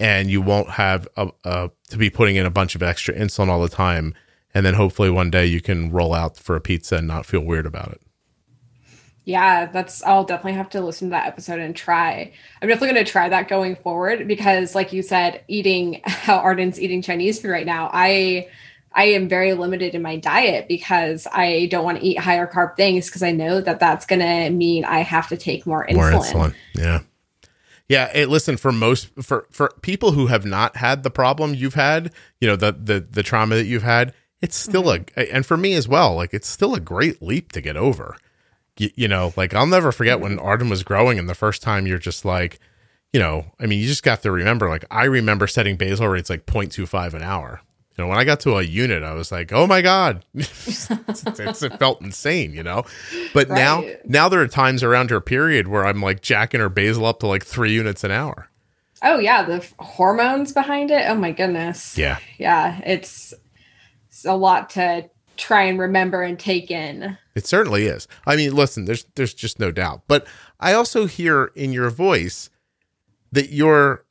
[0.00, 3.48] and you won't have a, a to be putting in a bunch of extra insulin
[3.48, 4.14] all the time.
[4.52, 7.40] And then hopefully one day you can roll out for a pizza and not feel
[7.40, 8.00] weird about it
[9.30, 12.32] Yeah, that's I'll definitely have to listen to that episode and try.
[12.60, 16.80] I'm definitely going to try that going forward because like you said, eating how Arden's
[16.80, 18.48] eating Chinese food right now, I
[18.92, 22.76] I am very limited in my diet because I don't want to eat higher carb
[22.76, 25.94] things because I know that that's going to mean I have to take more insulin.
[25.94, 27.00] more insulin yeah
[27.88, 31.74] yeah it, listen for most for for people who have not had the problem you've
[31.74, 35.20] had you know the the the trauma that you've had it's still mm-hmm.
[35.20, 38.16] a and for me as well like it's still a great leap to get over
[38.80, 40.46] you, you know like i'll never forget when mm-hmm.
[40.46, 42.58] arden was growing and the first time you're just like
[43.12, 46.30] you know i mean you just got to remember like i remember setting basal rates
[46.30, 47.60] like 0.25 an hour.
[47.96, 50.24] You know when i got to a unit i was like oh my god.
[50.34, 52.84] It felt insane you know?
[53.34, 57.04] But now now there are times around her period where i'm like jacking her basal
[57.04, 58.48] up to like three units an hour.
[59.02, 61.06] Oh yeah, the f- hormones behind it.
[61.08, 61.96] Oh my goodness.
[61.96, 62.18] yeah.
[62.38, 63.32] Yeah, it's,
[64.08, 65.08] it's a lot to
[65.40, 67.16] try and remember and take in.
[67.34, 68.06] It certainly is.
[68.26, 70.02] I mean, listen, there's there's just no doubt.
[70.06, 70.26] But
[70.60, 72.50] I also hear in your voice
[73.32, 74.04] that you're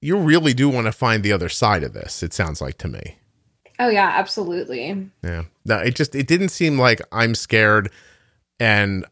[0.00, 2.22] you really do want to find the other side of this.
[2.22, 3.16] It sounds like to me.
[3.78, 5.10] Oh yeah, absolutely.
[5.22, 5.44] Yeah.
[5.64, 7.90] No, it just it didn't seem like I'm scared
[8.60, 9.04] and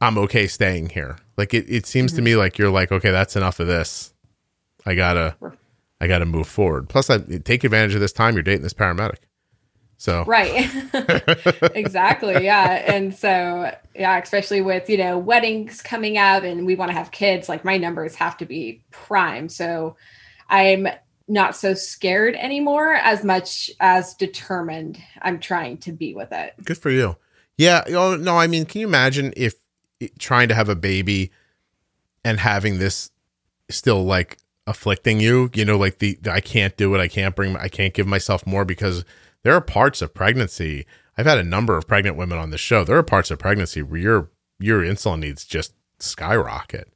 [0.00, 1.16] I'm okay staying here.
[1.36, 2.24] Like it, it seems to mm-hmm.
[2.24, 4.12] me like you're like, okay, that's enough of this.
[4.84, 5.36] I gotta
[6.00, 6.88] I gotta move forward.
[6.88, 9.18] Plus I take advantage of this time you're dating this paramedic.
[10.02, 10.68] So Right.
[11.76, 12.42] exactly.
[12.44, 12.92] Yeah.
[12.92, 17.12] And so, yeah, especially with, you know, weddings coming up and we want to have
[17.12, 19.48] kids, like my numbers have to be prime.
[19.48, 19.94] So
[20.48, 20.88] I'm
[21.28, 26.54] not so scared anymore as much as determined I'm trying to be with it.
[26.64, 27.14] Good for you.
[27.56, 27.84] Yeah.
[27.86, 29.54] You no, I mean, can you imagine if
[30.18, 31.30] trying to have a baby
[32.24, 33.12] and having this
[33.70, 35.48] still like afflicting you?
[35.54, 36.98] You know, like the, I can't do it.
[36.98, 39.04] I can't bring, I can't give myself more because
[39.42, 40.86] there are parts of pregnancy.
[41.18, 42.84] I've had a number of pregnant women on the show.
[42.84, 46.92] There are parts of pregnancy where your, your insulin needs just skyrocket.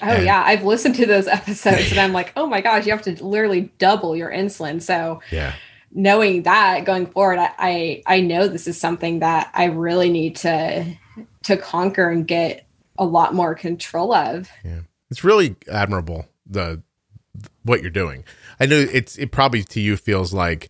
[0.00, 0.42] Oh, And- yeah.
[0.46, 3.72] I've listened to those episodes and I'm like, oh my gosh, you have to literally
[3.78, 4.80] double your insulin.
[4.80, 5.54] So, Yeah.
[5.90, 10.36] knowing that going forward, I, I I know this is something that I really need
[10.36, 10.84] to
[11.44, 12.66] to conquer and get
[12.98, 14.48] a lot more control of.
[15.10, 16.82] It's really admirable the
[17.64, 18.24] what you're doing.
[18.60, 20.68] I know it's it probably to you feels like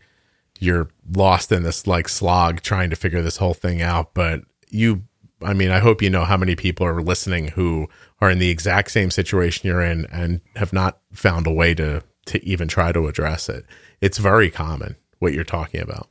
[0.59, 5.03] you're lost in this like slog trying to figure this whole thing out, but you
[5.43, 7.89] I mean, I hope you know how many people are listening who
[8.21, 12.03] are in the exact same situation you're in and have not found a way to
[12.27, 13.65] to even try to address it.
[14.01, 16.09] It's very common what you're talking about.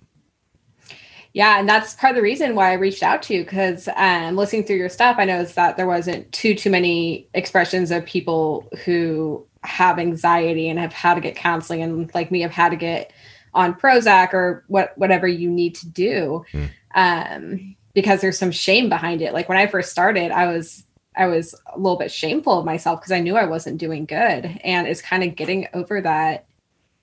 [1.34, 4.36] Yeah, and that's part of the reason why I reached out to you because um,
[4.36, 8.68] listening through your stuff, I noticed that there wasn't too too many expressions of people
[8.86, 12.76] who have anxiety and have had to get counseling and like me have had to
[12.76, 13.12] get
[13.58, 16.46] on Prozac or what whatever you need to do.
[16.54, 16.70] Mm.
[16.96, 19.34] Um, because there's some shame behind it.
[19.34, 20.84] Like when I first started, I was
[21.16, 24.60] I was a little bit shameful of myself because I knew I wasn't doing good.
[24.64, 26.46] And it's kind of getting over that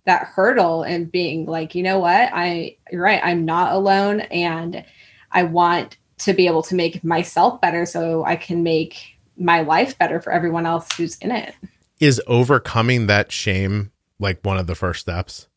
[0.06, 2.30] that hurdle and being like, you know what?
[2.32, 4.84] I you're right, I'm not alone and
[5.32, 9.98] I want to be able to make myself better so I can make my life
[9.98, 11.54] better for everyone else who's in it.
[11.98, 13.90] Is overcoming that shame
[14.20, 15.48] like one of the first steps?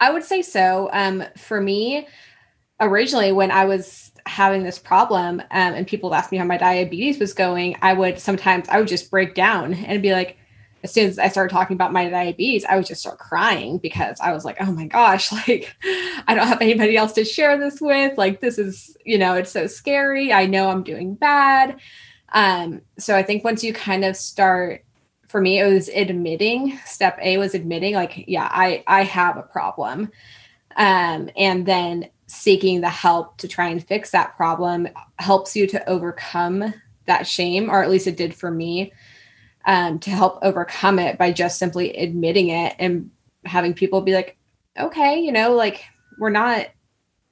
[0.00, 0.90] I would say so.
[0.92, 2.06] Um, for me,
[2.80, 7.18] originally when I was having this problem um, and people asked me how my diabetes
[7.18, 10.36] was going, I would sometimes I would just break down and be like,
[10.82, 14.18] as soon as I started talking about my diabetes, I would just start crying because
[14.20, 15.74] I was like, oh my gosh, like
[16.26, 18.16] I don't have anybody else to share this with.
[18.16, 20.32] Like, this is, you know, it's so scary.
[20.32, 21.78] I know I'm doing bad.
[22.32, 24.84] Um, so I think once you kind of start,
[25.30, 29.42] for me, it was admitting, step A was admitting, like, yeah, I, I have a
[29.42, 30.10] problem.
[30.76, 35.88] Um, and then seeking the help to try and fix that problem helps you to
[35.88, 36.74] overcome
[37.06, 38.92] that shame, or at least it did for me
[39.66, 43.10] um, to help overcome it by just simply admitting it and
[43.44, 44.36] having people be like,
[44.78, 45.84] okay, you know, like
[46.18, 46.66] we're not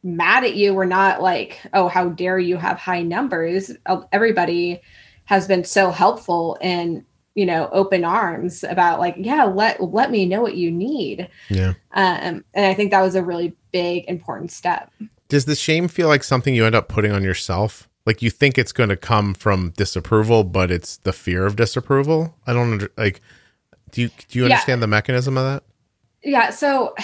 [0.03, 0.75] mad at you.
[0.75, 3.73] We're not like, oh, how dare you have high numbers.
[4.13, 4.81] Everybody
[5.25, 7.05] has been so helpful in
[7.39, 11.29] you know open arms about like yeah let let me know what you need.
[11.49, 11.75] Yeah.
[11.93, 14.91] Um and i think that was a really big important step.
[15.29, 17.89] Does the shame feel like something you end up putting on yourself?
[18.07, 22.35] Like you think it's going to come from disapproval but it's the fear of disapproval?
[22.45, 23.21] I don't under, like
[23.93, 24.87] do you do you understand yeah.
[24.87, 25.63] the mechanism of that?
[26.25, 26.97] Yeah so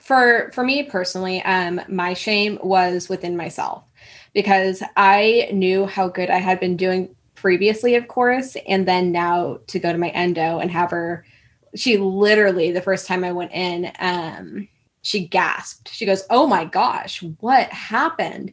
[0.00, 3.84] for for me personally um my shame was within myself
[4.32, 7.14] because i knew how good i had been doing
[7.44, 11.26] previously of course and then now to go to my endo and have her
[11.74, 14.66] she literally the first time i went in um
[15.02, 18.50] she gasped she goes oh my gosh what happened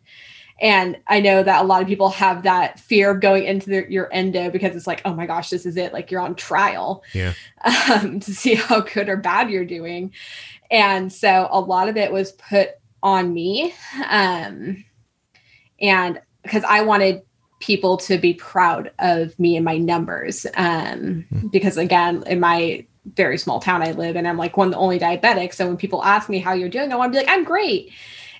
[0.60, 3.92] and I know that a lot of people have that fear of going into the,
[3.92, 5.92] your endo because it's like, oh my gosh, this is it.
[5.92, 7.34] Like you're on trial yeah.
[7.92, 10.14] um, to see how good or bad you're doing.
[10.70, 13.74] And so a lot of it was put on me.
[14.08, 14.86] Um,
[15.80, 17.24] and because I wanted
[17.62, 20.45] people to be proud of me and my numbers.
[20.55, 21.47] Um, mm-hmm.
[21.47, 22.86] Because again, in my
[23.16, 25.53] very small town I live in, I'm like one of the only diabetics.
[25.53, 27.91] So when people ask me how you're doing, I want to be like, I'm great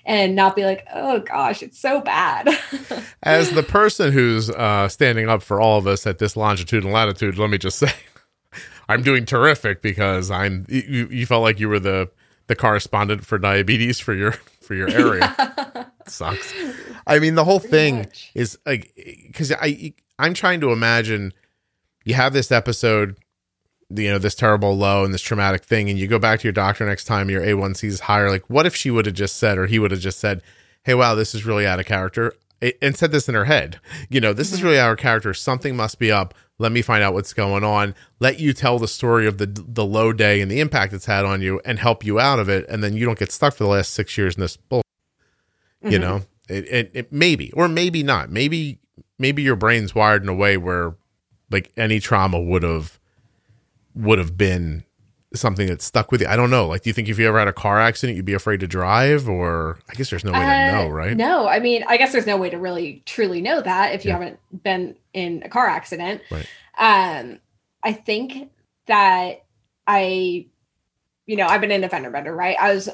[0.04, 2.48] and not be like, oh gosh, it's so bad.
[3.22, 6.92] As the person who's uh, standing up for all of us at this longitude and
[6.92, 7.92] latitude, let me just say,
[8.88, 10.66] I'm doing terrific because I'm.
[10.68, 12.10] You, you felt like you were the
[12.48, 15.34] the correspondent for diabetes for your for your area.
[15.38, 15.68] Yeah.
[16.08, 16.54] Sucks.
[17.06, 18.30] I mean, the whole Pretty thing much.
[18.34, 18.92] is like
[19.26, 21.32] because I I'm trying to imagine
[22.04, 23.16] you have this episode
[24.00, 26.52] you know this terrible low and this traumatic thing and you go back to your
[26.52, 29.58] doctor next time your a1c is higher like what if she would have just said
[29.58, 30.42] or he would have just said
[30.84, 32.34] hey wow this is really out of character
[32.80, 34.68] and said this in her head you know this is mm-hmm.
[34.68, 37.94] really out of character something must be up let me find out what's going on
[38.20, 41.24] let you tell the story of the the low day and the impact it's had
[41.24, 43.64] on you and help you out of it and then you don't get stuck for
[43.64, 44.82] the last six years in this bull
[45.82, 45.90] mm-hmm.
[45.90, 48.78] you know it, it, it maybe or maybe not maybe
[49.18, 50.94] maybe your brain's wired in a way where
[51.50, 52.98] like any trauma would have
[53.94, 54.84] would have been
[55.34, 56.26] something that stuck with you?
[56.26, 56.66] I don't know.
[56.66, 58.66] Like, do you think if you ever had a car accident, you'd be afraid to
[58.66, 59.28] drive?
[59.28, 61.16] Or I guess there's no way uh, to know, right?
[61.16, 64.10] No, I mean, I guess there's no way to really truly know that if you
[64.10, 64.18] yeah.
[64.18, 66.22] haven't been in a car accident.
[66.30, 66.46] Right.
[66.78, 67.38] Um,
[67.82, 68.50] I think
[68.86, 69.44] that
[69.86, 70.46] I,
[71.26, 72.56] you know, I've been in a fender bender, right?
[72.60, 72.88] I was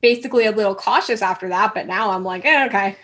[0.00, 2.96] basically a little cautious after that, but now I'm like, eh, okay,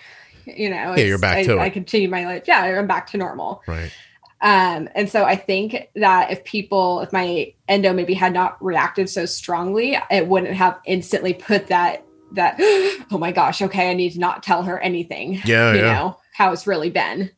[0.46, 1.60] you know, yeah, you're back I, to I, it.
[1.60, 2.44] I continue my life.
[2.46, 3.62] Yeah, I'm back to normal.
[3.66, 3.92] Right.
[4.40, 9.08] Um, and so I think that if people, if my endo maybe had not reacted
[9.08, 12.56] so strongly, it wouldn't have instantly put that that
[13.10, 15.40] oh my gosh, okay, I need to not tell her anything.
[15.44, 15.92] Yeah, you yeah.
[15.92, 17.30] know how it's really been.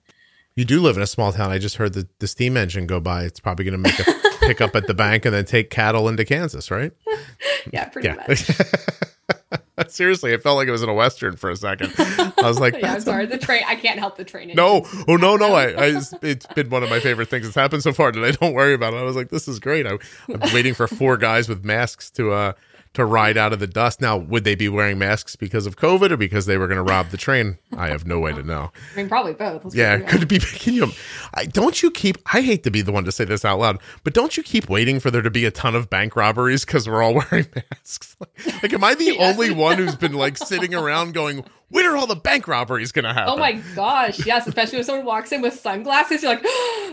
[0.57, 1.50] You do live in a small town.
[1.50, 3.24] I just heard the the steam engine go by.
[3.24, 6.24] It's probably going to make a pickup at the bank and then take cattle into
[6.24, 6.92] Kansas, right?
[7.72, 8.24] yeah, pretty yeah.
[8.26, 8.50] much.
[9.89, 11.93] Seriously, it felt like it was in a western for a second.
[11.99, 13.62] I was like, yeah, I'm sorry, the train.
[13.66, 14.53] I can't help the train.
[14.55, 15.55] No, oh no, no.
[15.55, 18.31] I, I, it's been one of my favorite things that's happened so far, and I
[18.33, 18.99] don't worry about it.
[18.99, 19.87] I was like, this is great.
[19.87, 19.93] I,
[20.29, 22.53] am waiting for four guys with masks to uh
[22.95, 24.01] to ride out of the dust.
[24.01, 26.82] Now, would they be wearing masks because of COVID or because they were going to
[26.82, 27.59] rob the train?
[27.76, 28.70] I have no way to know.
[28.92, 29.64] I mean, probably both.
[29.64, 30.38] Let's Yeah, could it be?
[30.38, 30.90] Can you?
[31.34, 32.18] I, don't you keep?
[32.32, 34.68] I hate to be the one to say this out loud, but don't you keep
[34.68, 38.16] waiting for there to be a ton of bank robberies because we're all wearing masks?
[38.20, 39.34] Like, like, am I the Yes.
[39.34, 43.05] only one who's been like sitting around going, "When are all the bank robberies going
[43.05, 46.32] to oh happen?" Oh my gosh, yes, especially when someone walks in with sunglasses, you're
[46.32, 46.42] like,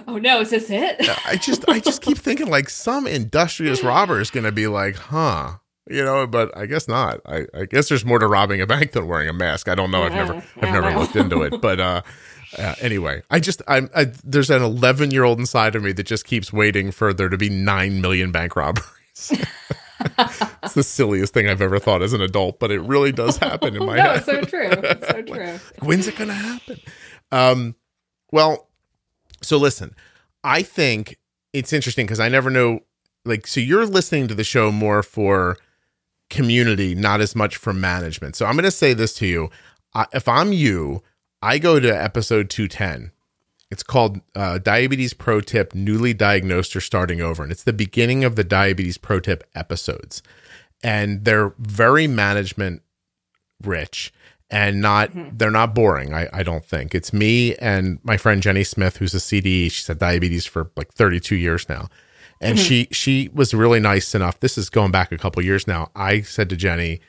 [0.07, 0.95] oh no, is this it?
[1.27, 4.95] I just, I just keep thinking like some industrious robber is going to be like,
[4.95, 5.57] "Huh."
[5.89, 7.21] You know, but I guess not.
[7.25, 9.67] I, I guess there's more to robbing a bank than wearing a mask.
[9.67, 10.03] I don't know.
[10.03, 11.59] I've never, Yeah, I've never looked into it.
[11.59, 12.01] But uh,
[12.57, 16.03] uh, anyway, I just, I'm, I, there's an 11 year old inside of me that
[16.03, 18.85] just keeps waiting for there to be nine million bank robberies.
[20.63, 23.75] it's the silliest thing I've ever thought as an adult, but it really does happen
[23.75, 24.23] in my no, head.
[24.25, 24.69] so true.
[24.71, 25.59] So true.
[25.81, 26.79] When's it going to happen?
[27.31, 27.75] Um,
[28.31, 28.69] well,
[29.41, 29.95] so listen,
[30.43, 31.17] I think
[31.53, 32.81] it's interesting because I never know.
[33.25, 35.57] Like, so you're listening to the show more for
[36.31, 38.35] community, not as much for management.
[38.35, 39.51] So I'm going to say this to you:
[39.93, 41.03] I, if I'm you,
[41.41, 43.11] I go to episode 210.
[43.69, 47.43] It's called uh, Diabetes Pro Tip Newly Diagnosed or Starting Over.
[47.43, 50.21] And it's the beginning of the Diabetes Pro Tip episodes.
[50.83, 52.81] And they're very management
[53.63, 54.11] rich
[54.51, 58.63] and not they're not boring I, I don't think it's me and my friend jenny
[58.63, 61.89] smith who's a cde she's had diabetes for like 32 years now
[62.41, 62.65] and mm-hmm.
[62.65, 64.39] she she was really nice enough.
[64.39, 65.89] This is going back a couple years now.
[65.95, 66.99] I said to jenny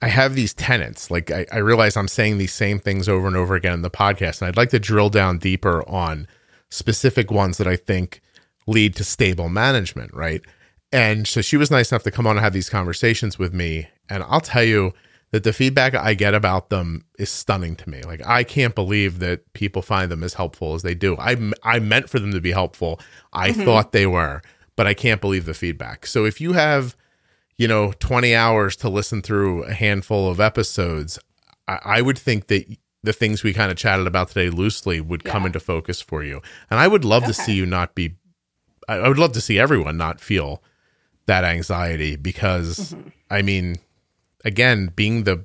[0.00, 3.36] i have these tenants like I, I realize i'm saying these same things over and
[3.36, 6.26] over again in the podcast and i'd like to drill down deeper on
[6.70, 8.20] specific ones that i think
[8.66, 10.42] lead to stable management right?
[10.92, 13.88] And so she was nice enough to come on and have these conversations with me.
[14.08, 14.92] And I'll tell you
[15.32, 18.02] that the feedback I get about them is stunning to me.
[18.02, 21.16] Like I can't believe that people find them as helpful as they do.
[21.18, 23.00] I I meant for them to be helpful.
[23.32, 23.64] I mm-hmm.
[23.64, 24.42] thought they were,
[24.76, 26.06] but I can't believe the feedback.
[26.06, 26.94] So if you have,
[27.56, 31.18] you know, 20 hours to listen through a handful of episodes,
[31.66, 32.64] I, I would think that
[33.02, 36.40] the things we kind of chatted about today loosely would come into focus for you.
[36.70, 38.16] And I would love to see you not be
[38.86, 40.62] I I would love to see everyone not feel
[41.24, 43.08] that anxiety because mm-hmm.
[43.30, 43.76] I mean,
[44.44, 45.44] again, being the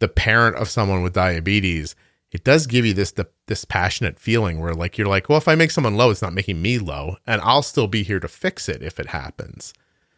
[0.00, 1.96] the parent of someone with diabetes,
[2.30, 5.48] it does give you this the, this passionate feeling where like you're like, well, if
[5.48, 8.28] I make someone low, it's not making me low, and I'll still be here to
[8.28, 9.72] fix it if it happens.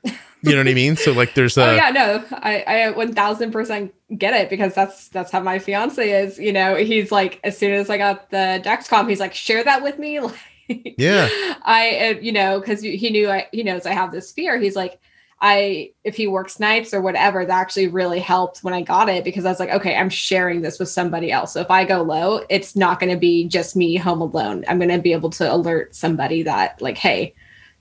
[0.42, 0.96] You know what I mean?
[0.96, 4.74] So like, there's a oh yeah, no, I I one thousand percent get it because
[4.74, 6.38] that's that's how my fiance is.
[6.38, 9.82] You know, he's like as soon as I got the Dexcom, he's like, share that
[9.82, 10.18] with me.
[10.70, 11.28] Like, yeah,
[11.62, 14.57] I uh, you know because he knew I he knows I have this fear.
[14.59, 14.98] He's like.
[15.41, 19.24] I if he works nights or whatever, that actually really helped when I got it
[19.24, 21.55] because I was like, okay, I'm sharing this with somebody else.
[21.55, 24.64] So if I go low, it's not going to be just me home alone.
[24.68, 27.34] I'm going to be able to alert somebody that like, hey,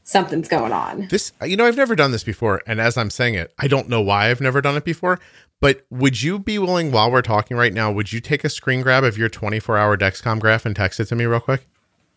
[0.04, 1.08] something's going on.
[1.10, 3.90] this you know I've never done this before, and as I'm saying it, I don't
[3.90, 5.20] know why I've never done it before.
[5.62, 8.82] But would you be willing, while we're talking right now, would you take a screen
[8.82, 11.66] grab of your 24 hour Dexcom graph and text it to me real quick?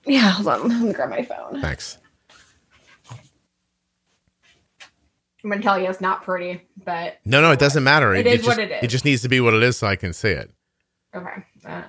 [0.06, 0.68] Yeah, hold on.
[0.68, 1.60] Let me grab my phone.
[1.60, 1.98] Thanks.
[5.44, 8.14] I'm gonna tell you it's not pretty, but No, no, it doesn't matter.
[8.14, 8.84] It is just, what it is.
[8.84, 10.50] It just needs to be what it is so I can see it.
[11.14, 11.44] okay.
[11.66, 11.82] Uh.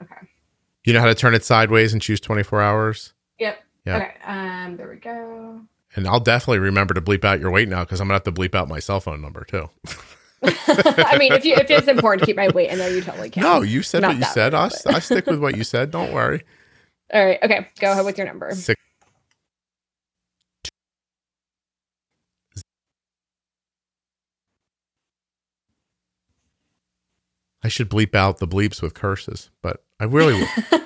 [0.00, 0.14] Okay.
[0.84, 3.12] You know how to turn it sideways and choose 24 hours?
[3.40, 3.58] Yep.
[3.86, 3.96] Yeah.
[3.96, 4.14] Okay.
[4.24, 4.76] Um.
[4.76, 5.60] There we go.
[5.96, 8.34] And I'll definitely remember to bleep out your weight now because I'm going to have
[8.34, 9.70] to bleep out my cell phone number too.
[10.42, 13.30] I mean, if you if it's important to keep my weight in there, you totally
[13.30, 13.42] can.
[13.42, 14.52] No, you said Not what you said.
[14.52, 15.90] way, I'll, I'll stick with what you said.
[15.90, 16.44] Don't worry.
[17.12, 17.38] All right.
[17.42, 17.66] Okay.
[17.80, 18.54] Go ahead with your number.
[18.54, 18.80] Six.
[27.62, 30.80] I should bleep out the bleeps with curses, but I really will.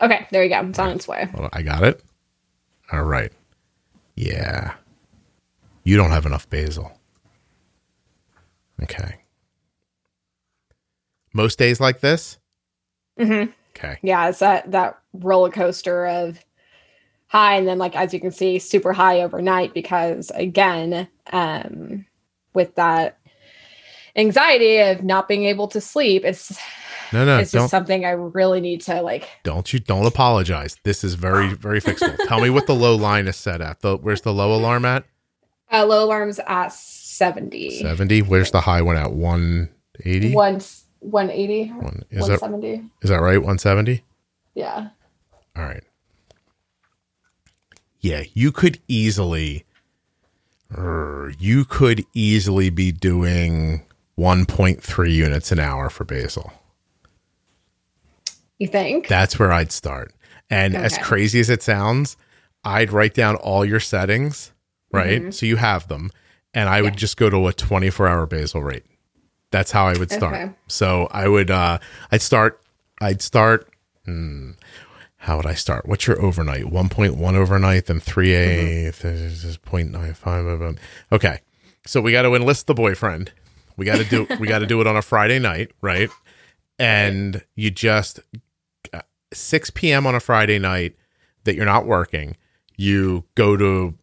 [0.00, 0.26] Okay.
[0.30, 0.60] There you go.
[0.68, 1.28] It's on its way.
[1.34, 2.02] On, I got it.
[2.92, 3.32] All right.
[4.16, 4.74] Yeah.
[5.84, 6.92] You don't have enough basal.
[8.82, 9.20] Okay.
[11.32, 12.38] Most days like this?
[13.18, 13.44] hmm
[13.76, 13.98] Okay.
[14.02, 14.28] Yeah.
[14.28, 16.44] It's that that roller coaster of
[17.28, 22.06] high and then like as you can see, super high overnight because again, um,
[22.54, 23.17] with that
[24.16, 26.58] anxiety of not being able to sleep, it's
[27.12, 29.28] No, no, it's just something I really need to like.
[29.42, 30.76] don't you don't apologize.
[30.84, 32.16] This is very very fixable.
[32.26, 33.80] Tell me what the low line is set at.
[33.80, 35.04] The where's the low alarm at?
[35.70, 37.82] Uh, low alarms at 70.
[37.82, 38.22] 70.
[38.22, 39.12] Where's the high one at?
[39.12, 40.32] 180?
[40.32, 40.60] One,
[41.00, 41.68] 180.
[41.72, 42.90] One, is that 170.
[43.02, 43.36] is that right?
[43.36, 44.02] 170?
[44.54, 44.88] Yeah.
[45.54, 45.84] All right.
[48.00, 49.64] Yeah, you could easily
[51.38, 53.82] you could easily be doing
[54.18, 56.52] 1.3 units an hour for basal.
[58.58, 59.06] You think?
[59.06, 60.12] That's where I'd start.
[60.50, 62.16] And as crazy as it sounds,
[62.64, 64.52] I'd write down all your settings
[64.90, 65.20] right?
[65.22, 65.34] Mhm.
[65.34, 66.10] So you have them,
[66.54, 68.84] and I would just go to a 24 hour basal rate.
[69.50, 70.34] That's how I would start.
[70.34, 70.50] Okay.
[70.66, 71.76] So I would, uh,
[72.10, 72.62] I'd start,
[72.98, 73.68] I'd start.
[74.06, 74.52] Hmm,
[75.18, 75.86] how would I start?
[75.86, 76.64] What's your overnight?
[76.72, 79.08] 1.1 overnight, then 3 a, Mm-hmm.
[79.08, 80.44] this is 0.95.
[80.44, 80.72] blah, blah.
[81.12, 81.40] Okay.
[81.86, 83.32] So we got to enlist the boyfriend.
[83.78, 86.10] We got to do, we got to do it on a Friday night, right?
[86.78, 88.20] And you just,
[88.92, 89.00] uh,
[89.32, 90.06] 6 p.m.
[90.06, 90.96] on a Friday night
[91.44, 92.36] that you're not working,
[92.76, 93.94] you go to,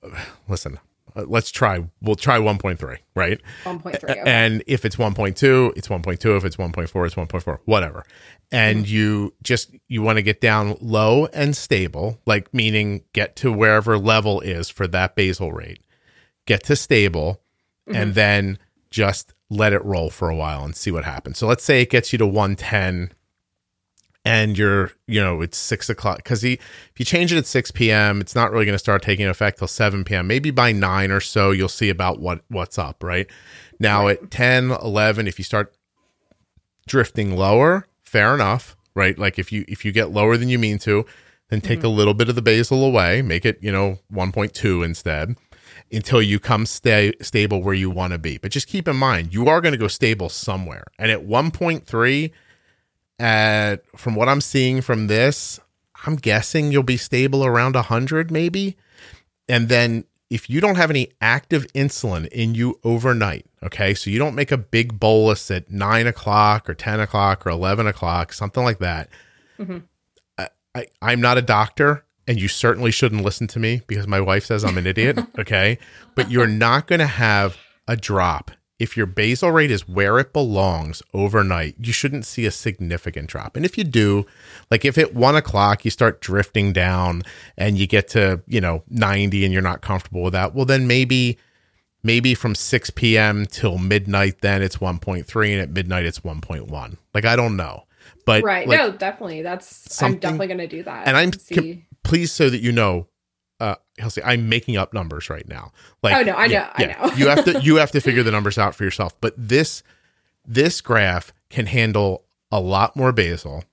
[0.47, 0.79] listen,
[1.15, 3.39] uh, let's try, we'll try 1.3, right?
[3.63, 3.85] 1.3.
[3.93, 4.21] A- Okay.
[4.25, 6.37] And if it's 1.2, it's 1.2.
[6.37, 8.03] If it's 1.4, it's 1.4, whatever.
[8.51, 13.51] And you just, you want to get down low and stable, like meaning get to
[13.51, 15.79] wherever level is for that basal rate,
[16.45, 17.41] get to stable,
[17.87, 18.57] and then
[18.89, 21.37] just let it roll for a while and see what happens.
[21.37, 23.11] So let's say it gets you to 110
[24.27, 27.71] and you're, you know, it's six o'clock because he, if you change it at 6
[27.71, 30.25] p.m., it's not really going to start taking effect till 7 p.m.
[30.25, 33.27] Maybe by nine or so, you'll see about what what's up, right?
[33.79, 35.75] Now at 10, 11, if you start
[36.87, 39.17] drifting lower, fair enough, right?
[39.17, 41.05] Like if you if you get lower than you mean to,
[41.49, 41.87] then take mm-hmm.
[41.87, 45.35] a little bit of the basal away, make it, you know, 1.2 instead
[45.91, 48.37] until you come stay stable where you want to be.
[48.37, 50.85] But just keep in mind, you are going to go stable somewhere.
[50.97, 52.31] And at 1.3
[53.19, 55.59] at from what I'm seeing from this,
[56.05, 58.77] I'm guessing you'll be stable around 100 maybe.
[59.47, 64.19] And then if you don't have any active insulin in you overnight, okay, so you
[64.19, 68.63] don't make a big bolus at nine o'clock or 10 o'clock or 11 o'clock, something
[68.63, 69.09] like that.
[69.59, 69.83] Mhm.
[70.37, 74.19] I, I, I'm not a doctor, and you certainly shouldn't listen to me because my
[74.19, 75.77] wife says I'm an idiot, okay?
[76.15, 77.57] But you're not going to have
[77.87, 78.51] a drop.
[78.77, 83.55] If your basal rate is where it belongs overnight, you shouldn't see a significant drop.
[83.55, 84.25] And if you do,
[84.69, 87.23] like if at one o'clock you start drifting down
[87.57, 90.87] and you get to, you know, 90 and you're not comfortable with that, well, then
[90.87, 91.37] maybe,
[92.03, 93.45] maybe from 6 p.m.
[93.45, 96.97] till midnight, then it's 1.3 and at midnight it's 1.1.
[97.13, 97.85] Like, I don't know.
[98.25, 98.67] But right.
[98.67, 99.41] like, no, definitely.
[99.41, 101.07] That's, I'm definitely going to do that.
[101.07, 103.07] and I'm com- please so that you know
[103.59, 105.71] uh Kelsey, I'm making up numbers right now.
[106.03, 107.05] Like Oh, no, I yeah, know, I yeah.
[107.07, 107.13] know.
[107.15, 109.19] you have to you have to figure the numbers out for yourself.
[109.21, 109.83] But this
[110.45, 113.63] this graph can handle a lot more basal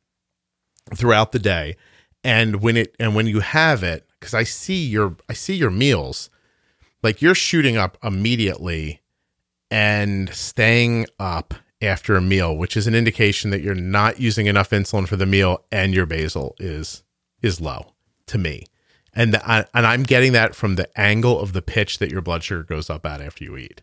[0.94, 1.76] throughout the day.
[2.24, 5.70] And when it and when you have it, because I see your I see your
[5.70, 6.30] meals,
[7.02, 9.00] like you're shooting up immediately
[9.70, 14.70] and staying up after a meal, which is an indication that you're not using enough
[14.70, 17.02] insulin for the meal and your basal is
[17.42, 17.91] is low
[18.32, 18.66] to me.
[19.14, 22.22] And the, I, and I'm getting that from the angle of the pitch that your
[22.22, 23.82] blood sugar goes up at after you eat.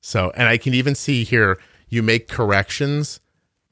[0.00, 1.58] So, and I can even see here
[1.88, 3.20] you make corrections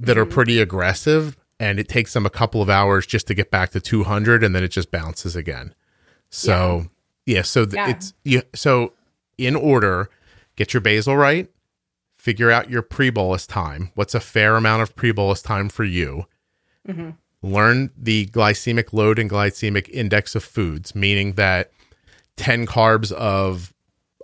[0.01, 3.51] that are pretty aggressive and it takes them a couple of hours just to get
[3.51, 5.75] back to 200 and then it just bounces again.
[6.31, 6.87] So,
[7.27, 7.91] yeah, so th- Yeah.
[7.91, 8.95] it's you so
[9.39, 10.09] in order,
[10.57, 11.49] get your basal right,
[12.17, 13.93] figure out your pre-bolus time.
[13.95, 16.25] What's a fair amount of pre-bolus time for you?
[16.89, 17.17] Mhm.
[17.43, 21.73] Learn the glycemic load and glycemic index of foods, meaning that
[22.37, 23.73] 10 carbs of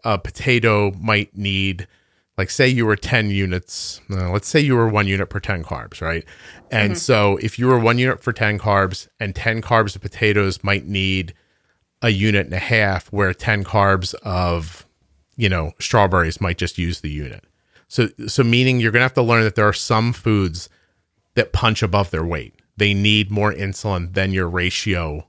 [0.04, 1.86] a potato might need
[2.36, 5.64] like say you were 10 units uh, let's say you were one unit per 10
[5.64, 6.24] carbs right?
[6.70, 10.62] And so if you were one unit for 10 carbs and 10 carbs of potatoes
[10.62, 11.34] might need
[12.00, 14.86] a unit and a half where 10 carbs of
[15.36, 17.44] you know strawberries might just use the unit.
[17.88, 20.68] So so meaning you're going to have to learn that there are some foods
[21.34, 25.26] that punch above their weight they need more insulin than your ratio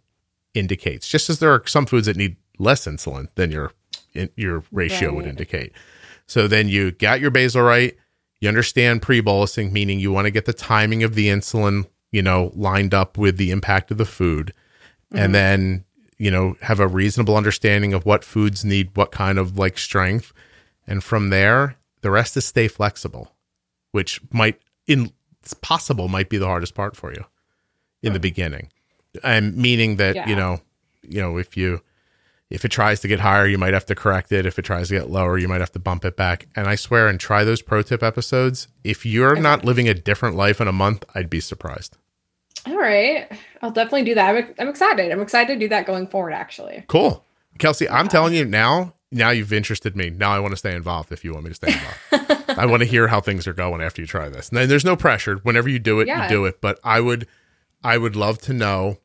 [0.53, 3.71] indicates just as there are some foods that need less insulin than your
[4.13, 5.71] in, your ratio would indicate.
[6.25, 7.95] So then you got your basal right
[8.39, 12.51] you understand pre-bolusing meaning you want to get the timing of the insulin you know
[12.55, 14.53] lined up with the impact of the food
[15.11, 15.31] and mm-hmm.
[15.33, 15.85] then
[16.17, 20.33] you know have a reasonable understanding of what foods need what kind of like strength
[20.87, 23.31] and from there the rest is stay flexible
[23.91, 27.25] which might in it's possible might be the hardest part for you
[28.01, 28.69] in the beginning.
[29.23, 30.59] And meaning that you know
[31.01, 31.81] you know if you
[32.49, 34.45] if it tries to get higher you might have to correct it.
[34.45, 36.47] If it tries to get lower you might have to bump it back.
[36.55, 38.67] And i swear and try those pro tip episodes.
[38.83, 41.97] If you're not living a different life in a month i'd be surprised.
[42.65, 43.31] All right.
[43.61, 44.35] I'll definitely do that.
[44.35, 45.11] I'm, I'm excited.
[45.11, 46.83] I'm excited to do that going forward, actually.
[46.87, 47.23] cool.
[47.57, 50.11] Kelsey i'm telling you now now you've interested me.
[50.11, 52.49] Now i want to stay involved if you want me to stay involved.
[52.59, 54.49] I want to hear how things are going after you try this.
[54.49, 55.37] And there's no pressure.
[55.37, 56.23] Whenever you do it Yeah.
[56.23, 56.61] you do it.
[56.61, 57.27] But i would
[57.83, 58.97] i would love to know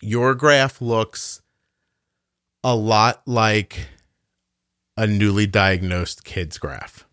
[0.00, 1.42] your graph looks
[2.64, 3.88] a lot like
[4.96, 7.04] a newly diagnosed kid's graph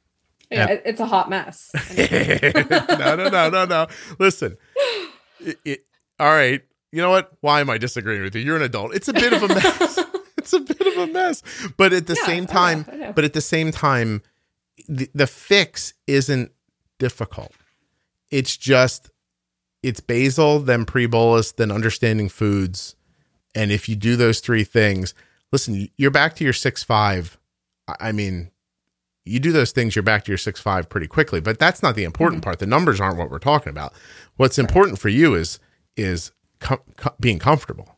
[0.52, 1.72] Yeah, it- it's a hot mess.
[1.98, 3.88] no, no, no, no, no.
[4.20, 4.58] Listen,
[5.40, 5.86] it, it,
[6.20, 6.62] all right.
[6.92, 7.32] You know what?
[7.42, 8.42] Why am I disagreeing with you?
[8.42, 8.94] You're an adult.
[8.96, 10.00] It's a bit of a mess.
[10.38, 11.42] it's a bit of a mess.
[11.78, 13.14] But at the Yeah, same I know, time, I know.
[13.14, 14.22] but at the same time,
[14.88, 16.52] the, the fix isn't
[17.00, 17.52] difficult.
[18.32, 19.10] It's just
[19.86, 22.96] it's basal, then pre bolus, then understanding foods.
[23.54, 25.14] And if you do those three things,
[25.52, 27.38] listen, you're back to your six five.
[28.00, 28.50] I mean,
[29.26, 31.40] you do those things, you're back to your six five pretty quickly.
[31.40, 32.46] But that's not the important mm-hmm.
[32.46, 32.60] part.
[32.60, 33.94] The numbers aren't what we're talking about.
[34.38, 35.60] What's important for you is
[35.96, 37.96] is com- com- being comfortable.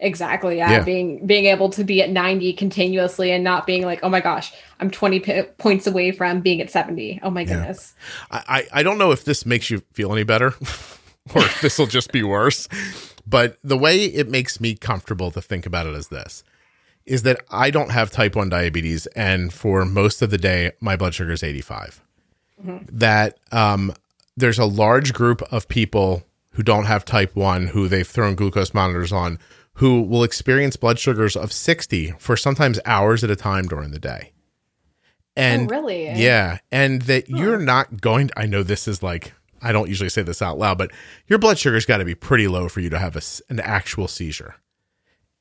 [0.00, 0.56] Exactly.
[0.56, 0.70] Yeah.
[0.70, 0.84] Yeah.
[0.84, 4.54] Being being able to be at 90 continuously and not being like, oh my gosh,
[4.80, 7.20] I'm 20 p- points away from being at 70.
[7.22, 7.94] Oh my goodness.
[8.30, 10.54] I, I I don't know if this makes you feel any better
[11.34, 12.68] or if this will just be worse.
[13.26, 16.44] But the way it makes me comfortable to think about it is this
[17.04, 20.96] is that I don't have type 1 diabetes and for most of the day my
[20.96, 22.02] blood sugar is 85.
[22.90, 23.92] That um
[24.36, 28.74] there's a large group of people who don't have type 1 who they've thrown glucose
[28.74, 29.38] monitors on
[29.74, 33.98] who will experience blood sugars of 60 for sometimes hours at a time during the
[33.98, 34.32] day.
[35.36, 36.06] And oh, really?
[36.06, 38.30] yeah, and that you're not going.
[38.38, 40.90] I know this is like I don't usually say this out loud, but
[41.26, 44.08] your blood sugar's got to be pretty low for you to have a an actual
[44.08, 44.56] seizure.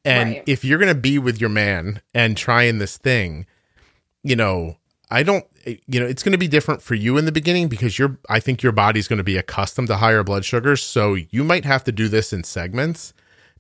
[0.03, 0.43] And Right.
[0.45, 3.45] if you're going to be with your man and trying this thing,
[4.23, 4.77] you know,
[5.09, 5.45] I don't.
[5.65, 8.17] Eh, you know, it's going to be different for you in the beginning because you're.
[8.29, 11.65] I think your body's going to be accustomed to higher blood sugars, so you might
[11.65, 13.13] have to do this in segments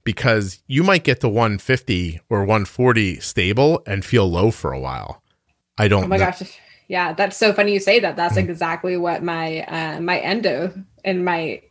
[0.03, 5.23] because you might get to 150 or 140 stable and feel low for a while.
[5.77, 6.05] I don't.
[6.05, 6.25] Oh my know.
[6.25, 6.59] gosh.
[6.87, 8.15] Yeah, that's so funny you say that.
[8.15, 8.49] That's Mm-hmm.
[8.49, 10.73] exactly what my uh, my endo
[11.03, 11.61] and my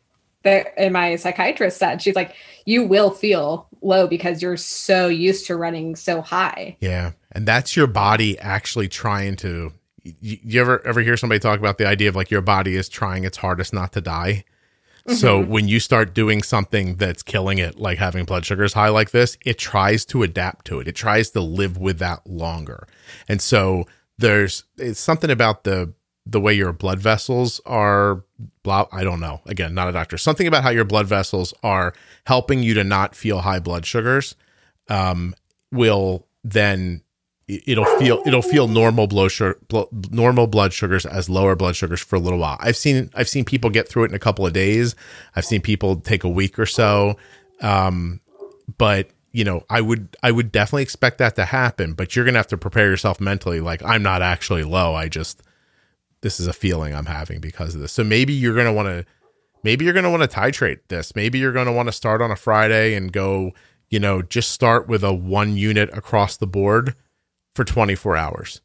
[0.43, 2.03] the and my psychiatrist said.
[2.03, 2.35] She's like,
[2.65, 6.77] you will feel low because you're so used to running so high.
[6.81, 9.73] Yeah, and that's your body actually trying to.
[10.03, 12.89] You, you ever ever hear somebody talk about the idea of like your body is
[12.89, 14.45] trying its hardest not to die?
[15.07, 19.11] So when you start doing something that's killing it, like having blood sugars high like
[19.11, 20.89] this, it tries to adapt to it.
[20.89, 22.89] It tries to live with that longer.
[23.29, 23.85] And so
[24.19, 25.93] there's it's something about the
[26.27, 28.25] the way your blood vessels are
[28.63, 29.41] blah I don't know.
[29.47, 30.17] Again, not a doctor.
[30.17, 31.93] Something about how your blood vessels are
[32.27, 34.35] helping you to not feel high blood sugars
[34.89, 35.35] um
[35.73, 37.03] will then
[37.47, 39.59] it'll feel it'll feel normal blood sugar,
[40.11, 42.57] normal blood sugars as lower blood sugars for a little while.
[42.61, 44.95] I've seen I've seen people get through it in a couple of days.
[45.37, 47.17] I've seen people take a week or so.
[47.61, 48.21] Um,
[48.79, 51.93] but you know, I would I would definitely expect that to happen.
[51.93, 53.61] But you're gonna have to prepare yourself mentally.
[53.61, 54.95] Like I'm not actually low.
[54.95, 55.43] I just
[56.23, 57.93] this is a feeling I'm having because of this.
[57.93, 59.05] So maybe you're gonna want to
[59.65, 61.17] maybe you're to want to titrate this.
[61.17, 63.53] Maybe you're to want to start on a Friday and go,
[63.91, 66.95] you know, just start with a one unit across the board
[67.57, 68.61] for 24 hours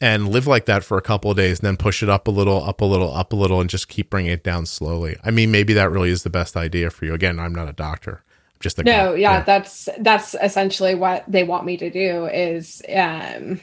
[0.00, 2.30] and live like that for a couple of days and then push it up a
[2.30, 5.16] little, up a little, up a little, and just keep bringing it down slowly.
[5.24, 7.14] I mean, maybe that really is the best idea for you.
[7.14, 8.22] Again, I'm not a doctor.
[8.60, 9.18] Just a No, guy.
[9.18, 13.60] yeah, that's that's essentially what they want me to do is um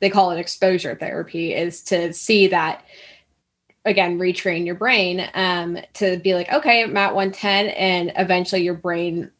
[0.00, 2.84] they call it exposure therapy is to see that
[3.84, 8.74] again retrain your brain um to be like okay I'm at 110 and eventually your
[8.74, 9.30] brain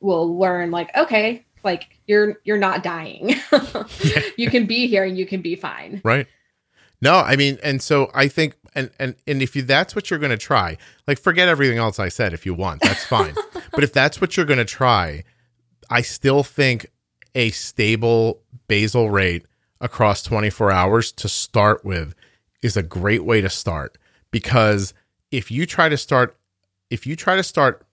[0.00, 3.34] will learn like okay like you're you're not dying
[4.36, 6.26] you can be here and you can be fine Right.
[7.00, 10.18] No, I mean, and so I think, and and and if you that's what you're
[10.18, 10.76] going to try,
[11.06, 12.32] like forget everything else I said.
[12.32, 13.34] If you want, that's fine.
[13.72, 15.24] but if that's what you're going to try,
[15.90, 16.86] I still think
[17.34, 19.46] a stable basal rate
[19.80, 22.14] across 24 hours to start with
[22.62, 23.96] is a great way to start
[24.30, 24.92] because
[25.30, 26.36] if you try to start,
[26.90, 27.86] if you try to start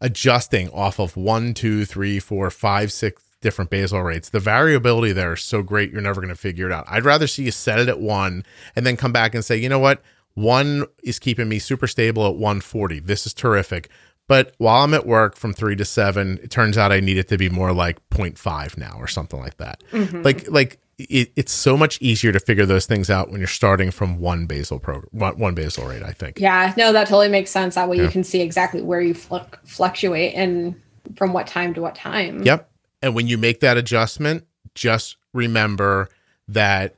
[0.00, 5.32] adjusting off of one, two, three, four, five, six different basal rates, the variability there
[5.34, 6.84] is so great you're never going to figure it out.
[6.88, 8.44] I'd rather see you set it at one
[8.74, 10.02] and then come back and say, you know what?
[10.34, 13.00] One is keeping me super stable at 140.
[13.00, 13.88] This is terrific.
[14.28, 17.28] But while I'm at work from three to seven, it turns out I need it
[17.28, 19.82] to be more like 0.5 now or something like that.
[19.92, 20.22] Mm-hmm.
[20.22, 23.90] Like, like it, it's so much easier to figure those things out when you're starting
[23.92, 26.40] from one basal program, one, one basal rate, I think.
[26.40, 28.04] yeah no that totally makes sense that way Yeah.
[28.04, 30.74] you can see exactly where you fluc fluctuate and
[31.16, 32.68] from what time to what time Yep.
[33.06, 36.08] And when you make that adjustment, just remember
[36.48, 36.96] that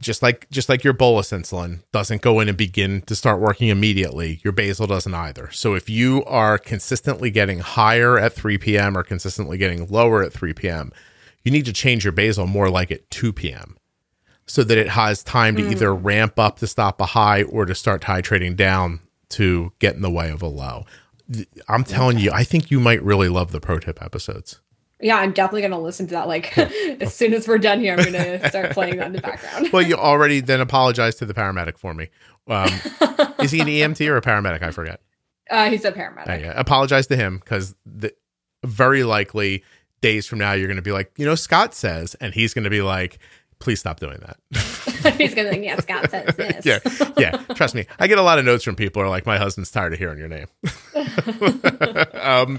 [0.00, 3.68] just like just like your bolus insulin doesn't go in and begin to start working
[3.68, 5.48] immediately, your basal doesn't either.
[5.52, 8.98] So if you are consistently getting higher at 3 p.m.
[8.98, 10.92] or consistently getting lower at 3 p.m.,
[11.44, 13.76] you need to change your basal more like at 2 p.m.
[14.46, 15.70] so that it has time to hmm.
[15.70, 20.02] either ramp up to stop a high or to start titrating down to get in
[20.02, 20.84] the way of a low.
[21.68, 24.60] I'm telling you, I think you might really love the pro tip episodes.
[25.00, 26.28] Yeah, I'm definitely gonna listen to that.
[26.28, 29.70] Like as soon as we're done here, I'm gonna start playing that in the background.
[29.72, 32.08] Well, you already then apologize to the paramedic for me.
[32.48, 32.70] Um,
[33.40, 34.62] is he an EMT or a paramedic?
[34.62, 35.00] I forget.
[35.50, 36.26] Uh, he's a paramedic.
[36.26, 36.52] Yeah, yeah.
[36.56, 37.74] Apologize to him because
[38.64, 39.64] very likely
[40.00, 42.64] days from now, you're going to be like, you know, Scott says, and he's going
[42.64, 43.18] to be like,
[43.58, 45.14] please stop doing that.
[45.16, 46.66] He's gonna think, yeah, Scott says this.
[46.66, 46.78] yeah,
[47.16, 47.36] yeah.
[47.54, 49.70] Trust me, I get a lot of notes from people who are like, my husband's
[49.70, 50.46] tired of hearing your name.
[52.14, 52.58] um,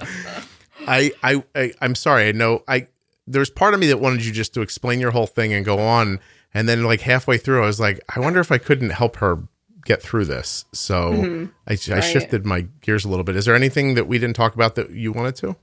[0.88, 2.28] I, I, I, I'm sorry.
[2.28, 2.88] I know I.
[3.30, 5.80] There's part of me that wanted you just to explain your whole thing and go
[5.80, 6.20] on,
[6.54, 9.44] and then like halfway through, I was like, I wonder if I couldn't help her
[9.84, 10.66] get through this.
[10.74, 11.46] So Mm-hmm.
[11.68, 13.36] I, I shifted my gears a little bit.
[13.36, 15.56] Is there anything that we didn't talk about that you wanted to?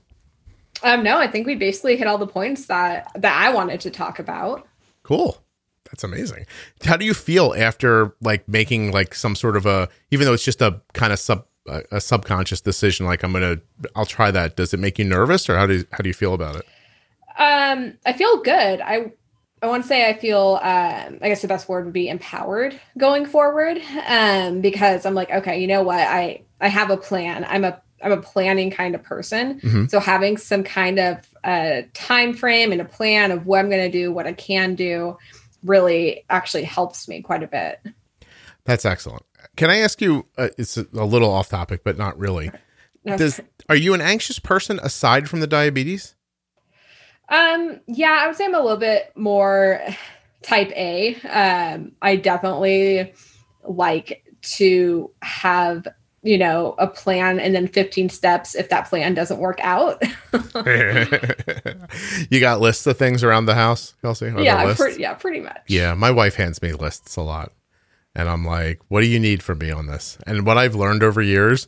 [0.83, 3.89] Um, no, I think we basically hit all the points that that I wanted to
[3.89, 4.67] talk about.
[5.03, 5.41] Cool.
[5.85, 6.45] That's amazing.
[6.83, 10.43] How do you feel after like making like some sort of a even though it's
[10.43, 14.31] just a kind of sub a, a subconscious decision like I'm going to I'll try
[14.31, 14.55] that.
[14.55, 16.65] Does it make you nervous or how do you, how do you feel about it?
[17.37, 18.81] Um, I feel good.
[18.81, 19.11] I
[19.61, 22.79] I want to say I feel um, I guess the best word would be empowered
[22.97, 23.81] going forward.
[24.07, 25.99] Um, because I'm like, okay, you know what?
[25.99, 27.45] I I have a plan.
[27.45, 29.59] I'm a I'm a planning kind of person.
[29.61, 29.89] Mhm.
[29.89, 33.89] So having some kind of uh, time frame and a plan of what I'm going
[33.89, 35.17] to do, what I can do,
[35.63, 37.79] really actually helps me quite a bit.
[38.65, 39.23] That's excellent.
[39.55, 42.51] Can I ask you uh, it's a, a little off topic but not really.
[43.05, 43.39] Does
[43.69, 46.15] are you an anxious person aside from the diabetes?
[47.29, 49.81] Um, yeah, I would say I'm a little bit more
[50.41, 51.15] type A.
[51.21, 53.13] Um, I definitely
[53.63, 55.87] like to have,
[56.21, 60.01] you know, a plan and then 15 steps if that plan doesn't work out.
[62.29, 64.31] you got lists of things around the house, Kelsey?
[64.37, 65.61] Yeah, pre- yeah, pretty much.
[65.67, 67.51] Yeah, my wife hands me lists a lot.
[68.15, 70.17] And I'm like, what do you need from me on this?
[70.25, 71.67] And what I've learned over years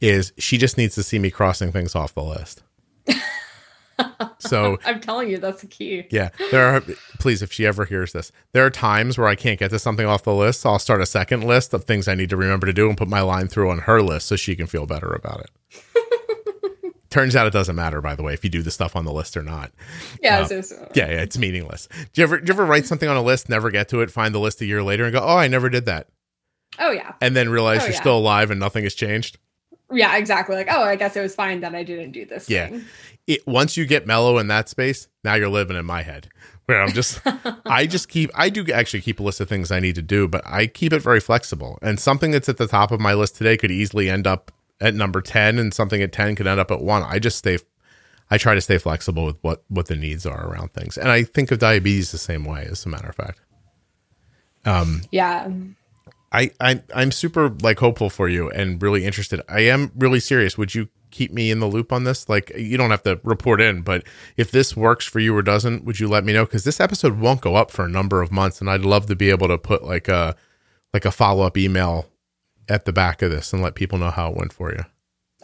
[0.00, 2.62] is she just needs to see me crossing things off the list.
[4.38, 6.06] so, I'm telling you, that's the key.
[6.10, 6.82] yeah, there are,
[7.20, 10.06] please, if she ever hears this, there are times where I can't get to something
[10.06, 10.60] off the list.
[10.62, 12.96] So I'll start a second list of things I need to remember to do and
[12.96, 15.50] put my line through on her list so she can feel better about it.
[17.12, 19.12] Turns out it doesn't matter, by the way, if you do the stuff on the
[19.12, 19.70] list or not.
[20.22, 21.86] Yeah, Uh, so, so- Yeah, yeah, it's meaningless.
[22.12, 24.10] Do you ever do you ever write something on a list, never get to it,
[24.10, 26.08] find the list a year later, and go, "Oh, I never did that,"
[26.78, 28.00] oh yeah, and then realize Oh, you're yeah.
[28.00, 29.38] still alive and nothing has changed?
[29.92, 30.56] yeah, exactly.
[30.56, 32.48] Like, oh, I guess it was fine that I didn't do this.
[32.48, 32.68] Yeah.
[32.68, 32.84] thing.
[33.26, 36.28] It, once you get mellow in that space, now you're living in my head,
[36.64, 37.20] where I'm just,
[37.66, 40.26] I just keep, I do actually keep a list of things I need to do,
[40.28, 41.78] but I keep it very flexible.
[41.82, 44.50] And something that's at the top of my list today could easily end up
[44.80, 47.02] at number ten, and something at ten could end up at one.
[47.02, 47.58] I just stay.
[48.30, 51.22] I try to stay flexible with what what the needs are around things, and I
[51.22, 52.66] think of diabetes the same way.
[52.70, 53.40] As a matter of fact.
[54.64, 55.50] um Yeah.
[56.32, 59.42] I, I I'm super like hopeful for you and really interested.
[59.48, 60.56] I am really serious.
[60.56, 62.26] Would you keep me in the loop on this?
[62.26, 64.04] Like you don't have to report in, but
[64.38, 66.46] if this works for you or doesn't, would you let me know?
[66.46, 69.16] Because this episode won't go up for a number of months, and I'd love to
[69.16, 70.34] be able to put like a
[70.94, 72.06] like a follow up email
[72.72, 74.84] at the back of this and let people know how it went for you.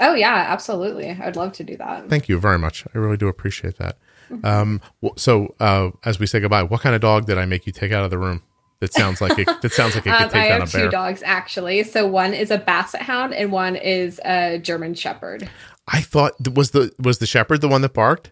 [0.01, 1.11] Oh yeah, absolutely.
[1.11, 2.09] I'd love to do that.
[2.09, 2.85] Thank you very much.
[2.95, 3.99] I really do appreciate that.
[4.45, 4.81] Um,
[5.17, 7.93] so uh, as we say goodbye, what kind of dog did I make you take
[7.93, 8.43] out of the room?
[8.81, 9.49] That sounds like it.
[9.61, 11.83] That sounds like it could Um, I take down a have two dogs actually.
[11.83, 15.49] So one is a basset hound and one is a German shepherd.
[15.89, 18.31] I thought was the was the shepherd the one that barked.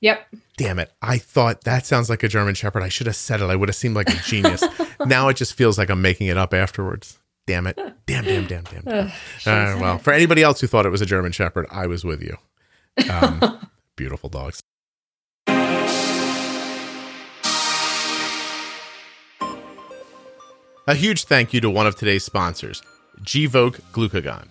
[0.00, 0.34] Yep.
[0.56, 0.92] Damn it.
[1.00, 2.82] I thought that sounds like a German Shepherd.
[2.82, 3.44] I should have said it.
[3.44, 4.62] I would have seemed like a genius.
[5.06, 7.20] now it just feels like I'm making it up afterwards.
[7.46, 7.76] Damn it.
[8.06, 8.82] Damn, damn, damn, damn.
[8.84, 9.06] damn.
[9.46, 12.20] Uh, well, for anybody else who thought it was a German Shepherd, I was with
[12.20, 12.36] you.
[13.10, 13.58] Um,
[13.96, 14.60] beautiful dogs.
[20.88, 22.82] A huge thank you to one of today's sponsors,
[23.20, 24.46] Gvoke Glucagon.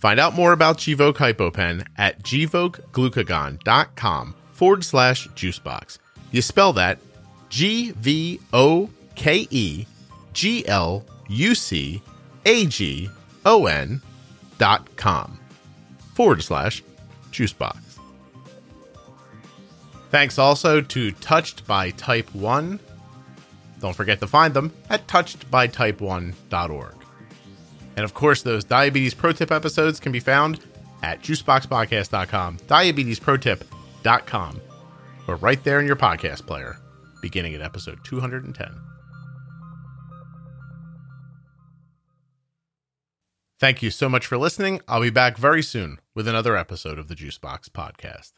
[0.00, 5.98] Find out more about Gvoke HypoPen at gvokeglucagon.com forward slash juicebox.
[6.32, 6.98] You spell that
[7.48, 9.86] G V O K E
[10.32, 12.02] G L U C
[12.48, 13.10] A G
[13.44, 14.02] O N
[14.56, 15.38] dot com
[16.14, 16.82] forward slash
[17.30, 17.76] juicebox.
[20.10, 22.80] Thanks also to Touched by Type 1.
[23.80, 26.94] Don't forget to find them at touchedbytype1.org.
[27.96, 30.60] And of course, those diabetes pro tip episodes can be found
[31.02, 34.60] at juiceboxpodcast.com, diabetesprotip.com,
[35.28, 36.78] or right there in your podcast player,
[37.20, 38.87] beginning at episode 210.
[43.58, 44.80] Thank you so much for listening.
[44.86, 48.37] I'll be back very soon with another episode of the Juicebox Podcast.